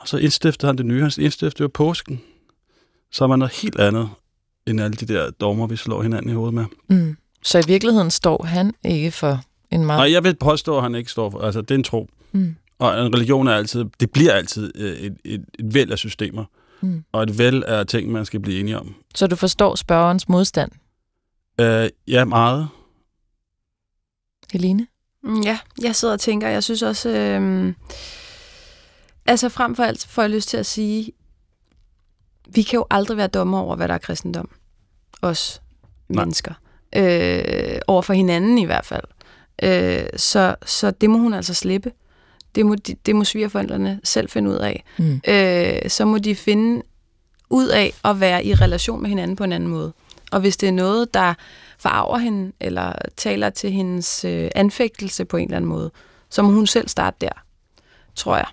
[0.00, 1.00] Og så indstiftede han det nye.
[1.00, 2.20] Han indstiftede jo påsken.
[3.12, 4.08] Så er man noget helt andet,
[4.66, 6.64] end alle de der dogmer, vi slår hinanden i hovedet med.
[6.88, 7.16] Mm.
[7.42, 9.40] Så i virkeligheden står han ikke for
[9.70, 9.98] en meget...
[9.98, 11.40] Nej, jeg vil påstå, at han ikke står for...
[11.40, 12.08] Altså, det er en tro.
[12.32, 12.56] Mm.
[12.78, 13.84] Og en religion er altid...
[14.00, 16.44] Det bliver altid øh, et, et, et væld af systemer.
[16.80, 17.04] Mm.
[17.12, 18.94] Og et væld af ting, man skal blive enige om.
[19.14, 20.70] Så du forstår spørgerens modstand?
[21.60, 22.68] Øh, ja, meget.
[24.52, 24.86] Helene?
[25.22, 27.08] Mm, ja, jeg sidder og tænker, jeg synes også...
[27.08, 27.72] Øh
[29.30, 31.12] Altså frem for alt får jeg lyst til at sige,
[32.48, 34.48] vi kan jo aldrig være dommer over, hvad der er kristendom.
[35.22, 35.62] Os
[36.08, 36.24] Nej.
[36.24, 36.54] mennesker.
[36.96, 39.04] Øh, over for hinanden i hvert fald.
[39.62, 41.92] Øh, så, så det må hun altså slippe.
[42.54, 44.84] Det må, de, det må svigerforældrene selv finde ud af.
[44.98, 45.20] Mm.
[45.28, 46.82] Øh, så må de finde
[47.50, 49.92] ud af at være i relation med hinanden på en anden måde.
[50.32, 51.34] Og hvis det er noget, der
[51.78, 55.90] farver hende, eller taler til hendes øh, anfægtelse på en eller anden måde,
[56.30, 57.44] så må hun selv starte der,
[58.14, 58.46] tror jeg.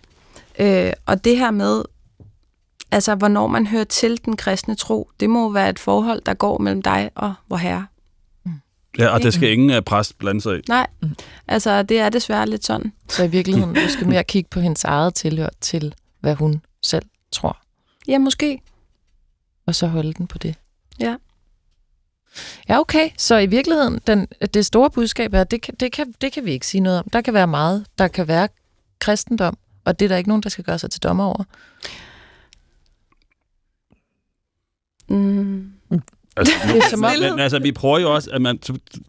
[0.59, 1.83] Øh, og det her med,
[2.91, 6.57] altså hvornår man hører til den kristne tro, det må være et forhold, der går
[6.57, 7.87] mellem dig og vor herre.
[8.97, 10.61] Ja, og det skal ingen af præst blande sig i.
[10.69, 10.87] Nej,
[11.47, 12.93] altså det er desværre lidt sådan.
[13.09, 17.05] Så i virkeligheden, du skal mere kigge på hendes eget tilhør til, hvad hun selv
[17.31, 17.57] tror,
[18.07, 18.61] Ja, måske.
[19.65, 20.55] og så holde den på det.
[20.99, 21.15] Ja.
[22.69, 23.09] Ja, okay.
[23.17, 26.51] Så i virkeligheden, den, det store budskab er, det kan, det, kan, det kan vi
[26.51, 27.09] ikke sige noget om.
[27.13, 27.85] Der kan være meget.
[27.97, 28.47] Der kan være
[28.99, 31.43] kristendom, og det er der ikke nogen, der skal gøre sig til dommer over.
[35.09, 35.76] Mm.
[36.37, 38.59] Altså, Det er som om- men, altså, vi prøver jo også, at man,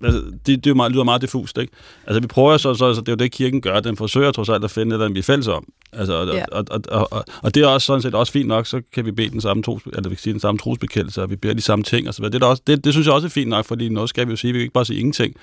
[0.03, 1.73] altså, det, det er jo meget, lyder meget diffust, ikke?
[2.07, 3.81] Altså, vi prøver jo så, så, så det er jo det, kirken gør.
[3.81, 5.65] Den forsøger trods alt at finde et, vi er fælles om.
[5.93, 6.45] Altså, og, Ja.
[6.53, 9.05] og, og, og, og, og, det er også sådan set også fint nok, så kan
[9.05, 11.55] vi bede den samme, tros, eller vi kan sige den samme trosbekendelse, og vi beder
[11.55, 12.33] de samme ting, og så videre.
[12.33, 14.31] det, er også, det, det, synes jeg også er fint nok, fordi noget skal vi
[14.33, 15.35] jo sige, vi kan ikke bare sige ingenting.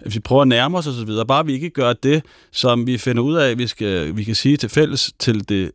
[0.00, 2.22] Hvis vi prøver at nærme os og så videre, bare vi ikke gør det,
[2.52, 5.70] som vi finder ud af, vi, skal, vi kan sige til fælles til, det,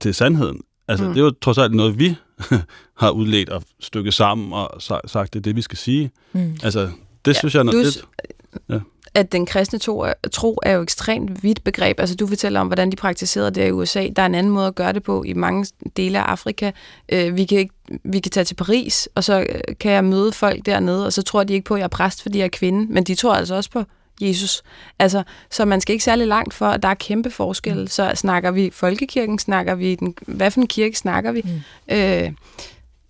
[0.00, 0.60] til sandheden.
[0.88, 1.12] Altså, Mm.
[1.14, 2.16] det er jo trods alt noget, vi
[3.02, 6.10] har udledt og stykket sammen og sa- sagt, det er det, vi skal sige.
[6.32, 6.56] Mm.
[6.62, 6.90] Altså, det
[7.26, 8.82] Ja, ja, synes jeg er du Det,
[9.14, 12.00] at den kristne tro er, tro er jo ekstremt vidt begreb.
[12.00, 14.08] Altså du fortæller om, hvordan de praktiserede det i USA.
[14.16, 15.66] Der er en anden måde at gøre det på i mange
[15.96, 16.70] dele af Afrika.
[17.08, 17.74] Øh, vi, kan ikke,
[18.04, 21.22] vi kan tage til Paris, og så øh, kan jeg møde folk dernede, og så
[21.22, 22.92] tror de ikke på, at jeg er præst, fordi jeg er kvinde.
[22.92, 23.84] Men de tror altså også på
[24.20, 24.62] Jesus.
[24.98, 27.88] Altså, så man skal ikke særlig langt for, at der er kæmpe forskel.
[27.88, 31.42] Så snakker vi folkekirken, snakker vi den, hvad for en kirke snakker vi?
[31.44, 31.50] Mm.
[31.94, 31.98] Øh,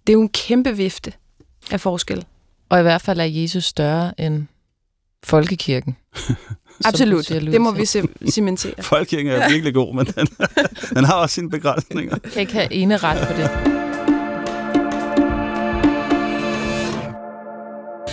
[0.07, 1.13] det er jo en kæmpe vifte
[1.71, 2.25] af forskel.
[2.69, 4.47] Og i hvert fald er Jesus større end
[5.25, 5.97] folkekirken.
[6.85, 7.25] Absolut.
[7.25, 8.83] siger, Det må vi sim- cementere.
[8.83, 10.27] Folkekirken er virkelig god, men den,
[10.95, 12.19] den har også sine begrænsninger.
[12.19, 13.82] kan ikke have ene ret på det.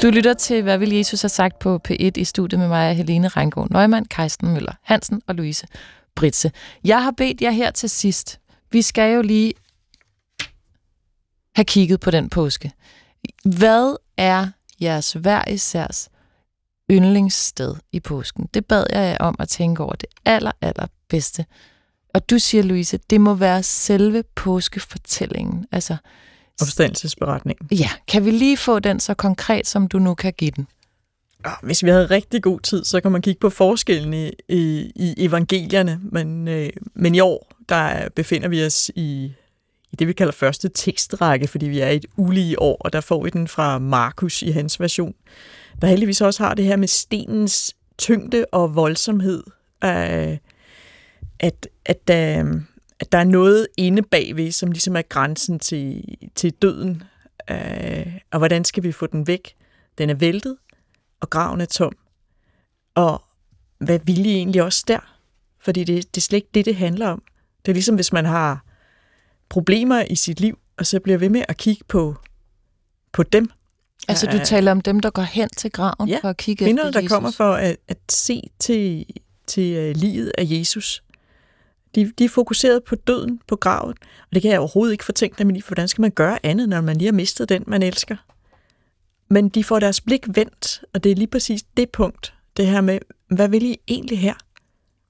[0.02, 3.28] Du lytter til, hvad vil Jesus have sagt på P1 i studiet med mig, Helene
[3.28, 5.68] Reingård Nøgman, Karsten Møller Hansen og Louise
[6.16, 6.52] Britse.
[6.84, 8.39] Jeg har bedt jer her til sidst.
[8.72, 9.54] Vi skal jo lige
[11.56, 12.72] have kigget på den påske.
[13.58, 14.47] Hvad er
[14.82, 16.10] jeres hver isærs
[16.91, 18.50] yndlingssted i påsken?
[18.54, 21.45] Det bad jeg jer om at tænke over det aller, aller bedste.
[22.14, 25.66] Og du siger, Louise, det må være selve påskefortællingen.
[25.72, 25.97] Altså,
[26.62, 27.68] Opstandelsesberetningen.
[27.72, 30.68] ja, kan vi lige få den så konkret, som du nu kan give den?
[31.43, 35.14] Ah, Hvis vi havde rigtig god tid, så kan man kigge på forskellen i, i,
[35.18, 39.34] evangelierne, men, øh, men i år, der befinder vi os i,
[39.91, 43.01] i det, vi kalder første tekstrække, fordi vi er i et ulige år, og der
[43.01, 45.14] får vi den fra Markus i hans version,
[45.82, 49.43] der heldigvis også har det her med stenens tyngde og voldsomhed,
[49.84, 50.38] øh,
[51.39, 52.60] at, at, der,
[53.00, 56.04] at der er noget inde bagved, som ligesom er grænsen til,
[56.36, 57.04] til døden,
[57.52, 59.56] øh, og hvordan skal vi få den væk?
[59.97, 60.58] Den er væltet,
[61.20, 61.93] og graven er tom.
[62.95, 63.24] Og
[63.80, 65.16] hvad vil I egentlig også der?
[65.60, 67.24] Fordi det, det er slet ikke det, det handler om.
[67.66, 68.66] Det er ligesom, hvis man har
[69.50, 72.16] problemer i sit liv, og så bliver ved med at kigge på,
[73.12, 73.50] på dem.
[74.08, 74.43] Altså, du Ja.
[74.43, 77.12] taler om dem, der går hen til graven Ja, for at kigge efter der Jesus.
[77.12, 79.06] kommer for at, at se til,
[79.47, 81.04] til uh, livet af Jesus.
[81.96, 83.94] De, de er fokuseret på døden, på graven.
[84.02, 86.70] Og det kan jeg overhovedet ikke fortænke dem i, for hvordan skal man gøre andet,
[86.70, 88.16] når man lige har mistet den, man elsker?
[89.30, 92.82] Men de får deres blik vendt, og det er lige præcis det punkt, det her
[92.82, 94.34] med, hvad vil I egentlig her?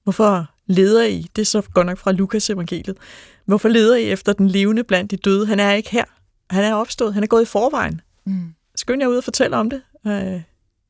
[0.04, 2.96] Hvorfor leder I, det er så godt nok fra Lukas evangeliet,
[3.44, 5.46] hvorfor leder I efter den levende blandt de døde?
[5.46, 6.04] Han er ikke her.
[6.50, 7.14] Han er opstået.
[7.14, 8.00] Han er gået i forvejen.
[8.24, 8.54] Mm.
[8.76, 9.82] Skynd jer ud og fortælle om det.
[10.06, 10.42] Øh,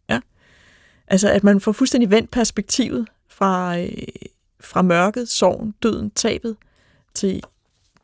[0.08, 0.20] ja.
[1.06, 3.88] Altså, at man får fuldstændig vendt perspektivet fra, øh,
[4.60, 6.56] fra mørket, sorgen, døden, tabet,
[7.14, 7.42] til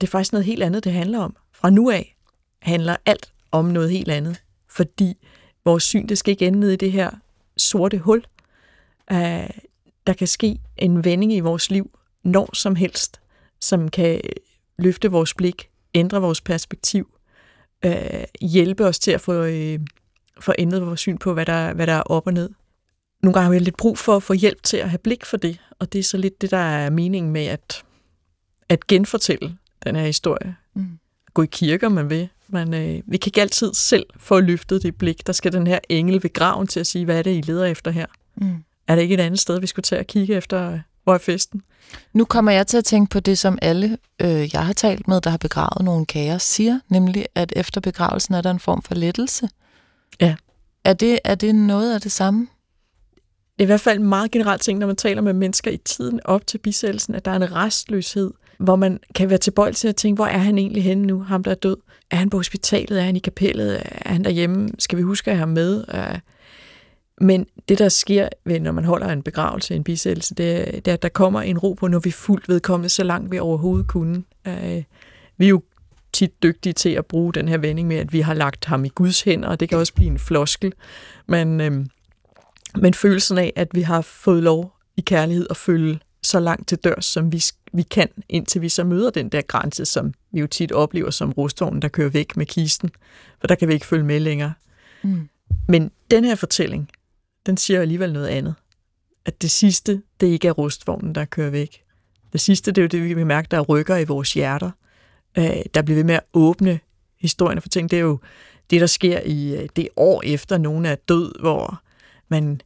[0.00, 1.36] det er faktisk noget helt andet, det handler om.
[1.52, 2.16] Fra nu af
[2.59, 5.14] handler alt om noget helt andet, fordi
[5.64, 7.11] vores syn, det skal ikke ende ned i det her
[7.57, 8.24] sorte hul.
[9.12, 9.50] Øh,
[10.07, 11.90] der kan ske en vending i vores liv
[12.26, 13.20] når som helst,
[13.61, 14.20] som kan
[14.78, 17.16] løfte vores blik, ændre vores perspektiv,
[17.84, 19.78] øh, hjælpe os til at få, øh,
[20.40, 22.50] få ændret vores syn på, hvad der, hvad der er op og ned.
[23.26, 25.36] Nogle gange har vi lidt brug for at få hjælp til at have blik for
[25.36, 27.84] det, og det er så lidt det, der er meningen med at,
[28.68, 30.56] at genfortælle den her historie.
[30.74, 30.98] Mm.
[31.34, 34.82] Gå i kirke, om man vil, men øh, vi kan ikke altid selv få løftet
[34.82, 35.26] det blik.
[35.26, 37.64] Der skal den her engel ved graven til at sige, hvad er det, I leder
[37.64, 38.06] efter her?
[38.36, 38.64] Mm.
[38.88, 41.18] Er der ikke et andet sted, vi skulle til at kigge efter, øh, hvor er
[41.18, 41.62] festen?
[42.12, 45.20] Nu kommer jeg til at tænke på det, som alle, øh, jeg har talt med,
[45.20, 48.94] der har begravet nogle kager, siger, nemlig, at efter begravelsen er der en form for
[48.94, 49.48] lettelse.
[50.20, 50.36] Ja.
[50.84, 52.46] Er det, er det noget af det samme?
[53.59, 56.46] I hvert fald en meget generelt ting, når man taler med mennesker i tiden op
[56.46, 60.18] til bisættelsen, at der er en restløshed hvor man kan være tilbøjelig til at tænke,
[60.18, 61.76] hvor er han egentlig henne nu, ham der er død?
[62.11, 63.00] Er han på hospitalet?
[63.00, 63.82] Er han i kapellet?
[63.84, 64.68] Er han derhjemme?
[64.78, 65.84] Skal vi huske at have ham med?
[65.94, 66.18] Øh,
[67.20, 70.88] men det, der sker, ved, når man holder en begravelse, en bisættelse, det, er, det
[70.88, 73.86] er, at der kommer en ro på, når vi fuldt vedkommende, så langt vi overhovedet
[73.86, 74.22] kunne.
[74.46, 74.82] Øh,
[75.36, 75.62] vi er jo
[76.12, 78.88] tit dygtige til at bruge den her vending med, at vi har lagt ham i
[78.88, 80.72] Guds hænder, og det kan også blive en floskel.
[81.26, 81.86] Men, øhm,
[82.80, 86.78] men følelsen af, at vi har fået lov i kærlighed at følge så langt til
[86.78, 90.46] dørs, som vi, vi kan, indtil vi så møder den der grænse, som vi jo
[90.46, 92.90] tit oplever som rustvognen, der kører væk med kisten,
[93.40, 94.52] for der kan vi ikke følge med længere.
[95.02, 95.28] Mm.
[95.68, 96.90] Men den her fortælling,
[97.46, 98.54] den siger alligevel noget andet.
[99.24, 101.82] At det sidste, det ikke er rustvognen, der kører væk.
[102.32, 104.70] Det sidste, det er jo det, vi kan mærke, der rykker i vores hjerter.
[105.38, 106.80] Øh, der bliver ved med at åbne
[107.20, 107.88] historien og fortælle.
[107.88, 108.18] Det er jo
[108.70, 111.82] det, der sker i øh, det år efter nogen er død, hvor
[112.28, 112.60] man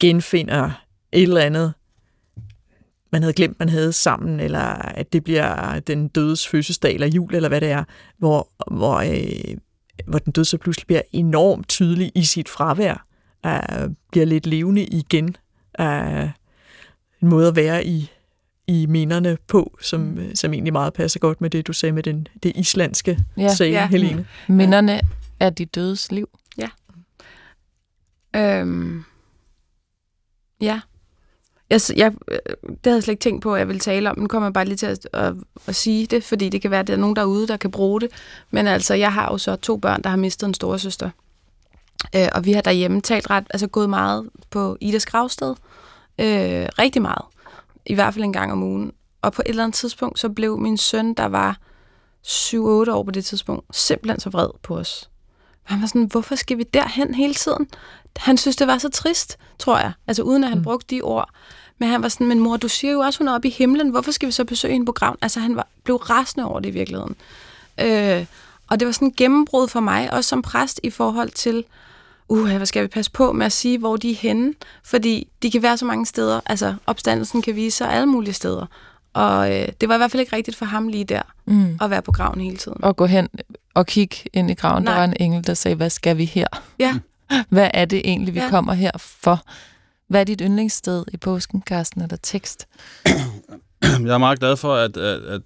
[0.00, 0.70] genfinder
[1.12, 1.74] et eller andet,
[3.12, 7.34] man havde glemt, man havde sammen, eller at det bliver den dødes fødselsdag, eller jul,
[7.34, 7.84] eller hvad det er,
[8.18, 9.56] hvor, hvor, øh,
[10.06, 13.06] hvor den døde så pludselig bliver enormt tydelig i sit fravær,
[13.46, 15.36] øh, bliver lidt levende igen,
[15.80, 16.28] øh,
[17.22, 18.10] en måde at være i,
[18.66, 20.34] i minderne på, som, mm.
[20.34, 23.54] som egentlig meget passer godt med det, du sagde med den, det islandske ja.
[23.54, 23.88] sag, ja.
[23.88, 24.26] Helene.
[24.48, 25.00] Minderne
[25.40, 26.28] er de dødes liv.
[28.38, 29.04] Øhm.
[30.60, 30.80] Ja.
[31.70, 34.18] Jeg, jeg, øh, det havde jeg slet ikke tænkt på, at jeg ville tale om.
[34.18, 35.34] Nu kommer jeg bare lige til at, at,
[35.66, 38.00] at sige det, fordi det kan være, at der er nogen derude, der kan bruge
[38.00, 38.10] det.
[38.50, 41.10] Men altså, jeg har jo så to børn, der har mistet en storesøster.
[42.16, 45.50] Øh, og vi har derhjemme talt ret, altså gået meget på Idas gravsted.
[46.18, 47.24] Øh, rigtig meget
[47.86, 48.92] i hvert fald en gang om ugen.
[49.22, 51.58] Og på et eller andet tidspunkt, så blev min søn, der var
[52.26, 52.56] 7-8
[52.92, 55.10] år på det tidspunkt, simpelthen så vred på os.
[55.68, 57.68] Han var sådan, hvorfor skal vi derhen hele tiden?
[58.16, 59.92] Han synes, det var så trist, tror jeg.
[60.06, 60.64] Altså uden at han mm.
[60.64, 61.30] brugte de ord.
[61.78, 63.88] Men han var sådan, men mor, du siger jo også, hun er oppe i himlen.
[63.88, 65.16] Hvorfor skal vi så besøge hende på graven?
[65.22, 67.16] Altså han var, blev rasende over det i virkeligheden.
[67.80, 68.26] Øh,
[68.68, 71.64] og det var sådan en gennembrud for mig, også som præst i forhold til,
[72.28, 74.54] uh, hvad skal vi passe på med at sige, hvor de er henne?
[74.84, 76.40] Fordi de kan være så mange steder.
[76.46, 78.66] Altså, opstandelsen kan vise sig alle mulige steder.
[79.12, 81.78] Og øh, det var i hvert fald ikke rigtigt for ham lige der, mm.
[81.80, 82.84] at være på graven hele tiden.
[82.84, 83.28] Og gå hen
[83.74, 84.84] og kigge ind i graven.
[84.84, 84.92] Nej.
[84.92, 86.46] Der var en engel, der sagde, hvad skal vi her?
[86.78, 86.98] Ja.
[87.48, 88.50] Hvad er det egentlig, vi ja.
[88.50, 89.44] kommer her for?
[90.08, 92.66] Hvad er dit yndlingssted i påsken, Carsten, eller tekst?
[93.82, 95.40] Jeg er meget glad for, at, at, at,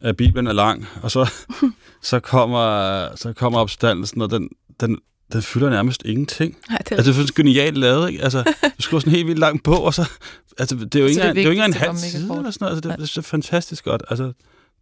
[0.00, 1.32] at Bibelen er lang, og så,
[2.02, 4.48] så, kommer, så kommer opstandelsen, og den,
[4.80, 4.98] den,
[5.32, 6.56] den fylder nærmest ingenting.
[6.68, 8.22] Nej, det er altså, det er genialt lavet, ikke?
[8.22, 8.42] Altså,
[8.78, 10.10] du skriver sådan en helt vildt lang på, og så...
[10.58, 12.64] Altså, det er jo ikke, engang, det er jo ikke en halv side eller sådan
[12.64, 12.76] noget.
[12.76, 14.02] Altså, det, det er fantastisk godt.
[14.10, 14.32] Altså,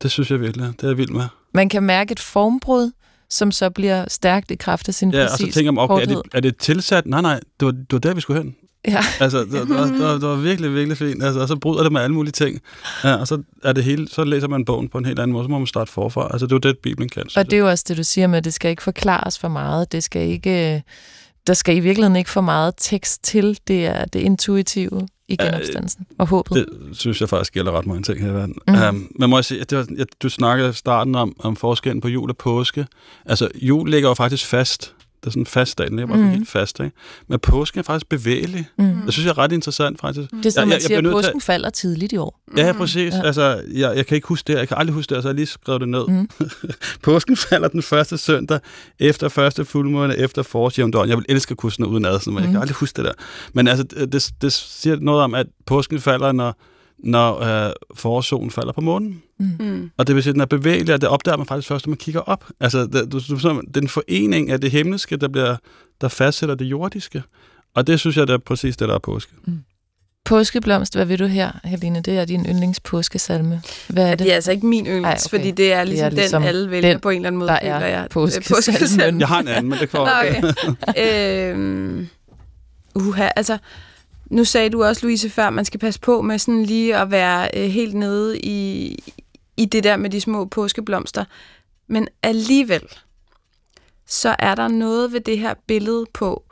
[0.02, 0.66] det synes jeg virkelig.
[0.66, 1.24] Det er jeg vild med.
[1.54, 2.90] Man kan mærke et formbrud,
[3.30, 6.02] som så bliver stærkt i kraft af sin ja, præcis og så tænker man, okay,
[6.02, 7.06] er det, er det tilsat?
[7.06, 8.54] Nej, nej, det var, det var der, vi skulle hen.
[8.88, 9.04] Ja.
[9.20, 11.22] Altså, det, det, var, det, var, det var virkelig, virkelig fint.
[11.22, 12.60] Altså, og så bryder det med alle mulige ting.
[13.04, 15.44] Ja, og så, er det hele, så læser man bogen på en helt anden måde,
[15.44, 16.28] så må man starte forfra.
[16.30, 17.22] Altså, det er jo det, Bibelen kan.
[17.36, 19.48] Og det er jo også det, du siger med, at det skal ikke forklares for
[19.48, 19.92] meget.
[19.92, 20.82] Det skal ikke,
[21.46, 23.58] der skal i virkeligheden ikke for meget tekst til.
[23.68, 26.56] Det er det intuitive i genopstandelsen og håbet.
[26.56, 28.58] Det synes jeg faktisk gælder ret mange ting her i verden.
[28.68, 28.74] Mm.
[28.74, 32.00] Um, men må jeg sige, det var, jeg, du snakkede i starten om, om forskellen
[32.00, 32.86] på jul og påske.
[33.26, 34.94] Altså, jul ligger jo faktisk fast
[35.24, 36.28] det er sådan en fast dag, den er bare mm.
[36.28, 36.80] helt fast.
[36.80, 36.96] Ikke?
[37.28, 38.66] Men påsken er faktisk bevægelig.
[38.78, 38.84] Mm.
[38.84, 40.30] Jeg synes, det er ret interessant faktisk.
[40.30, 41.44] Det er som, man siger, at påsken til...
[41.46, 42.40] falder tidligt i år.
[42.56, 43.14] Ja, præcis.
[43.14, 43.22] Ja.
[43.22, 44.58] Altså, jeg, jeg kan ikke huske det.
[44.58, 46.08] Jeg kan aldrig huske det, så jeg har lige skrevet det ned.
[46.08, 46.28] Mm.
[47.02, 48.60] påsken falder den første søndag,
[48.98, 51.08] efter første fuldmåne, efter forårsjævndøren.
[51.08, 52.40] Jeg vil elske at kunne sådan noget udenad, men mm.
[52.42, 53.12] jeg kan aldrig huske det der.
[53.52, 56.56] Men altså, det, det siger noget om, at påsken falder, når
[56.98, 59.22] når øh, forårssolen falder på månen.
[59.38, 59.50] Mm.
[59.60, 59.90] mm.
[59.96, 61.90] Og det vil sige, at den er bevægelig, og det opdager man faktisk først, når
[61.90, 62.44] man kigger op.
[62.60, 65.56] Altså, det, du, du, det er en forening af det himmelske, der, bliver,
[66.00, 67.22] der fastsætter det jordiske.
[67.74, 69.32] Og det synes jeg, det er præcis det, der er påske.
[69.44, 69.58] Mm.
[70.24, 72.00] Påskeblomst, hvad vil du her, Helene?
[72.00, 73.62] Det er din yndlingspåskesalme.
[73.88, 74.18] Hvad er det?
[74.18, 75.38] Det er altså ikke min yndlings, Ej, okay.
[75.38, 77.38] fordi det er ligesom, det er ligesom den, alle vælger den, på en eller anden
[77.38, 77.48] måde.
[77.48, 78.06] Der er jeg.
[78.10, 79.20] påskesalmen.
[79.20, 80.08] Jeg har en anden, men det får
[80.88, 81.52] okay.
[81.52, 82.08] øhm,
[82.94, 83.58] uha, altså,
[84.26, 87.50] nu sagde du også, Louise, før, man skal passe på med sådan lige at være
[87.54, 88.96] øh, helt nede i,
[89.56, 91.24] i det der med de små påskeblomster.
[91.86, 92.82] Men alligevel,
[94.06, 96.42] så er der noget ved det her billede på,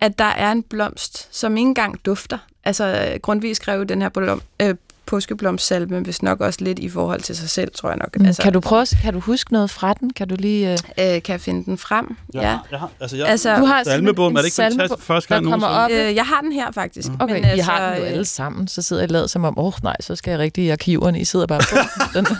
[0.00, 2.38] at der er en blomst, som ikke engang dufter.
[2.64, 4.74] Altså, øh, Grundtvig skrev den her blom, øh,
[5.06, 8.18] påskeblomstsalme, hvis nok også lidt i forhold til sig selv, tror jeg nok.
[8.18, 8.26] Mm.
[8.26, 10.12] Altså, kan, du prøve, kan du huske noget fra den?
[10.12, 10.72] Kan du lige...
[10.72, 10.78] Øh...
[11.14, 12.16] Øh, kan jeg finde den frem?
[12.34, 12.40] Ja.
[12.40, 12.58] ja.
[12.70, 15.66] Jeg har, altså, jeg, altså, du har salmebogen, er det ikke fantastisk første gang kommer
[15.66, 15.90] op?
[15.90, 17.08] Øh, jeg har den her faktisk.
[17.08, 17.16] Mm.
[17.20, 19.58] Okay, men, altså, I har den jo alle sammen, så sidder jeg lavet som om,
[19.58, 21.20] åh oh, nej, så skal jeg rigtig i arkiverne.
[21.20, 21.76] I sidder bare på
[22.14, 22.24] den.
[22.24, 22.36] den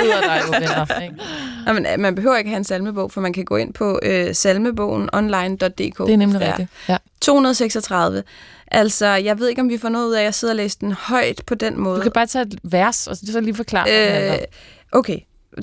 [0.00, 1.14] sidder der jo venner, ikke?
[1.66, 4.00] Nå, men, øh, man behøver ikke have en salmebog, for man kan gå ind på
[4.02, 5.98] øh, salmebogen online.dk.
[5.98, 6.46] Det er nemlig Ja.
[6.50, 6.68] rigtigt.
[6.88, 6.96] Ja.
[7.20, 8.22] 236.
[8.74, 10.78] Altså, jeg ved ikke, om vi får noget ud af, at jeg sidder og læser
[10.80, 11.96] den højt på den måde.
[11.96, 14.32] Du kan bare tage et vers, og så lige forklare.
[14.32, 14.38] Øh,
[14.92, 15.18] okay,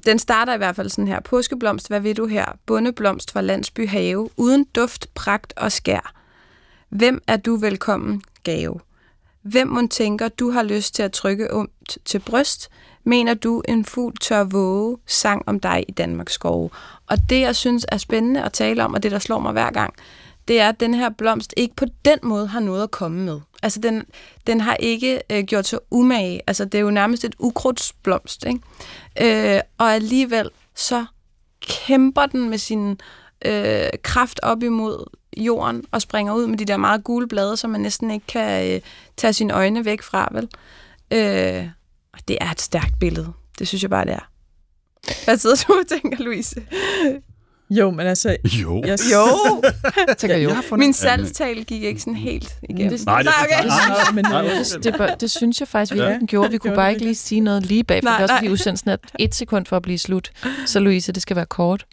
[0.05, 1.19] den starter i hvert fald sådan her.
[1.19, 2.45] Påskeblomst, hvad vil du her?
[2.65, 6.13] Bundeblomst fra landsby have, uden duft, pragt og skær.
[6.89, 8.79] Hvem er du velkommen, gave?
[9.41, 12.69] Hvem må tænker, du har lyst til at trykke umt til bryst?
[13.03, 16.69] Mener du, en fugl tør våge sang om dig i Danmarks skove?
[17.07, 19.71] Og det, jeg synes er spændende at tale om, og det, der slår mig hver
[19.71, 19.93] gang,
[20.47, 23.39] det er, at den her blomst ikke på den måde har noget at komme med.
[23.63, 24.05] Altså, den,
[24.47, 26.41] den har ikke øh, gjort sig umage.
[26.47, 29.55] Altså, det er jo nærmest et ukrudtsblomst, ikke?
[29.55, 31.05] Øh, og alligevel så
[31.61, 32.99] kæmper den med sin
[33.45, 35.05] øh, kraft op imod
[35.37, 38.73] jorden og springer ud med de der meget gule blade, som man næsten ikke kan
[38.75, 38.81] øh,
[39.17, 40.49] tage sine øjne væk fra, vel?
[41.11, 41.67] Øh,
[42.13, 43.33] og det er et stærkt billede.
[43.59, 44.31] Det synes jeg bare, det er.
[45.25, 46.61] Hvad sidder du og tænker, Louise?
[47.71, 48.37] Jo, men altså...
[48.45, 48.83] Jo.
[48.85, 49.61] Jeg, Jo!
[50.17, 50.47] tænker jo.
[50.49, 52.97] Jeg har fundet- Min Jamen, salgstale gik ikke sådan helt igennem.
[52.97, 53.69] Det- Nej, det er okay.
[53.69, 54.43] faktisk- men, Nej.
[54.83, 56.49] Det, bør- det synes jeg faktisk virkelig, Ja, den gjorde.
[56.49, 58.09] Vi det kunne bare det ikke lige sige noget lige bagefter.
[58.09, 58.39] Nej, det er også nej.
[58.39, 60.31] fordi udsendelsen er et sekund for at blive slut.
[60.65, 61.85] Så Louise, det skal være kort.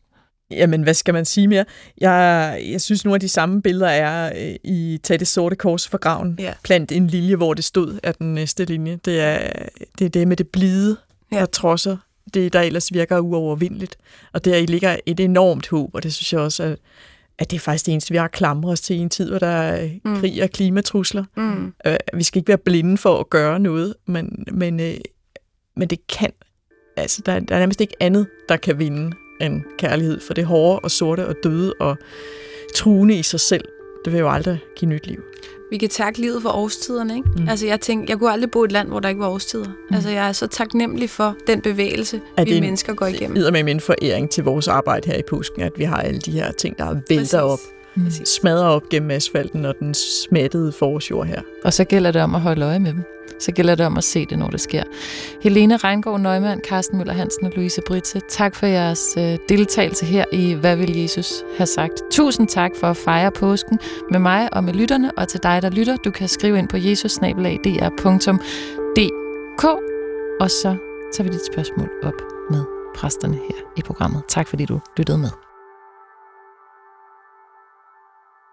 [0.50, 1.64] Jamen, hvad skal man sige mere?
[2.00, 5.88] Jeg, jeg synes, nogle af de samme billeder er øh, i Tag det sorte kors
[5.88, 6.36] for graven.
[6.38, 6.52] Ja.
[6.64, 8.98] Plant en lilje, hvor det stod af den næste linje.
[9.04, 9.38] Det er
[9.98, 10.96] det, er det med det blide,
[11.32, 11.36] Ja.
[11.36, 11.40] ja.
[11.40, 11.96] der trodser
[12.34, 13.96] det, der ellers virker uovervindeligt.
[14.32, 16.78] Og der ligger et enormt håb, og det synes jeg også, at,
[17.38, 19.38] at det er faktisk det eneste, vi har klamret os til i en tid, hvor
[19.38, 20.20] der er Mm.
[20.20, 21.24] krig og klimatrusler.
[21.36, 21.72] Mm.
[21.86, 24.94] Øh, vi skal ikke være blinde for at gøre noget, men, men, øh,
[25.76, 26.30] men det kan,
[26.96, 30.78] altså der, der er nærmest ikke andet, der kan vinde end kærlighed, for det hårde
[30.80, 31.96] og sorte og døde og
[32.74, 33.64] truende i sig selv,
[34.04, 35.22] det vil jo aldrig give nyt liv.
[35.70, 37.28] Vi kan takke livet for årstiderne, ikke?
[37.36, 37.48] Mm.
[37.48, 39.68] Altså, jeg tænkte, jeg kunne aldrig bo i et land, hvor der ikke var årstider.
[39.68, 39.94] Mm.
[39.94, 43.34] Altså, jeg er så taknemmelig for den bevægelse, Er vi det en- mennesker går igennem.
[43.34, 46.30] Det med en foræring til vores arbejde her i påsken, at vi har alle de
[46.30, 47.10] her ting, der Præcis.
[47.10, 47.58] vælter op,
[48.04, 48.10] mm.
[48.10, 51.42] smadrer op gennem asfalten og den smattede forårsjord her.
[51.64, 53.04] Og så gælder det om at holde øje med dem.
[53.38, 54.82] Så gælder det om at se det, når det sker.
[55.40, 60.24] Helene Reingård Nøgman, Carsten Møller Hansen og Louise Britse, tak for jeres øh, deltagelse her
[60.32, 62.02] i Hvad vil Jesus have sagt?
[62.10, 63.78] Tusind tak for at fejre påsken
[64.10, 66.76] med mig og med lytterne, og til dig, der lytter, du kan skrive ind på
[66.76, 69.64] jesusnabelag.dr.dk,
[70.40, 70.76] og så
[71.12, 72.14] tager vi dit spørgsmål op
[72.50, 72.64] med
[72.96, 74.22] præsterne her i programmet.
[74.28, 75.47] Tak fordi du lyttede med.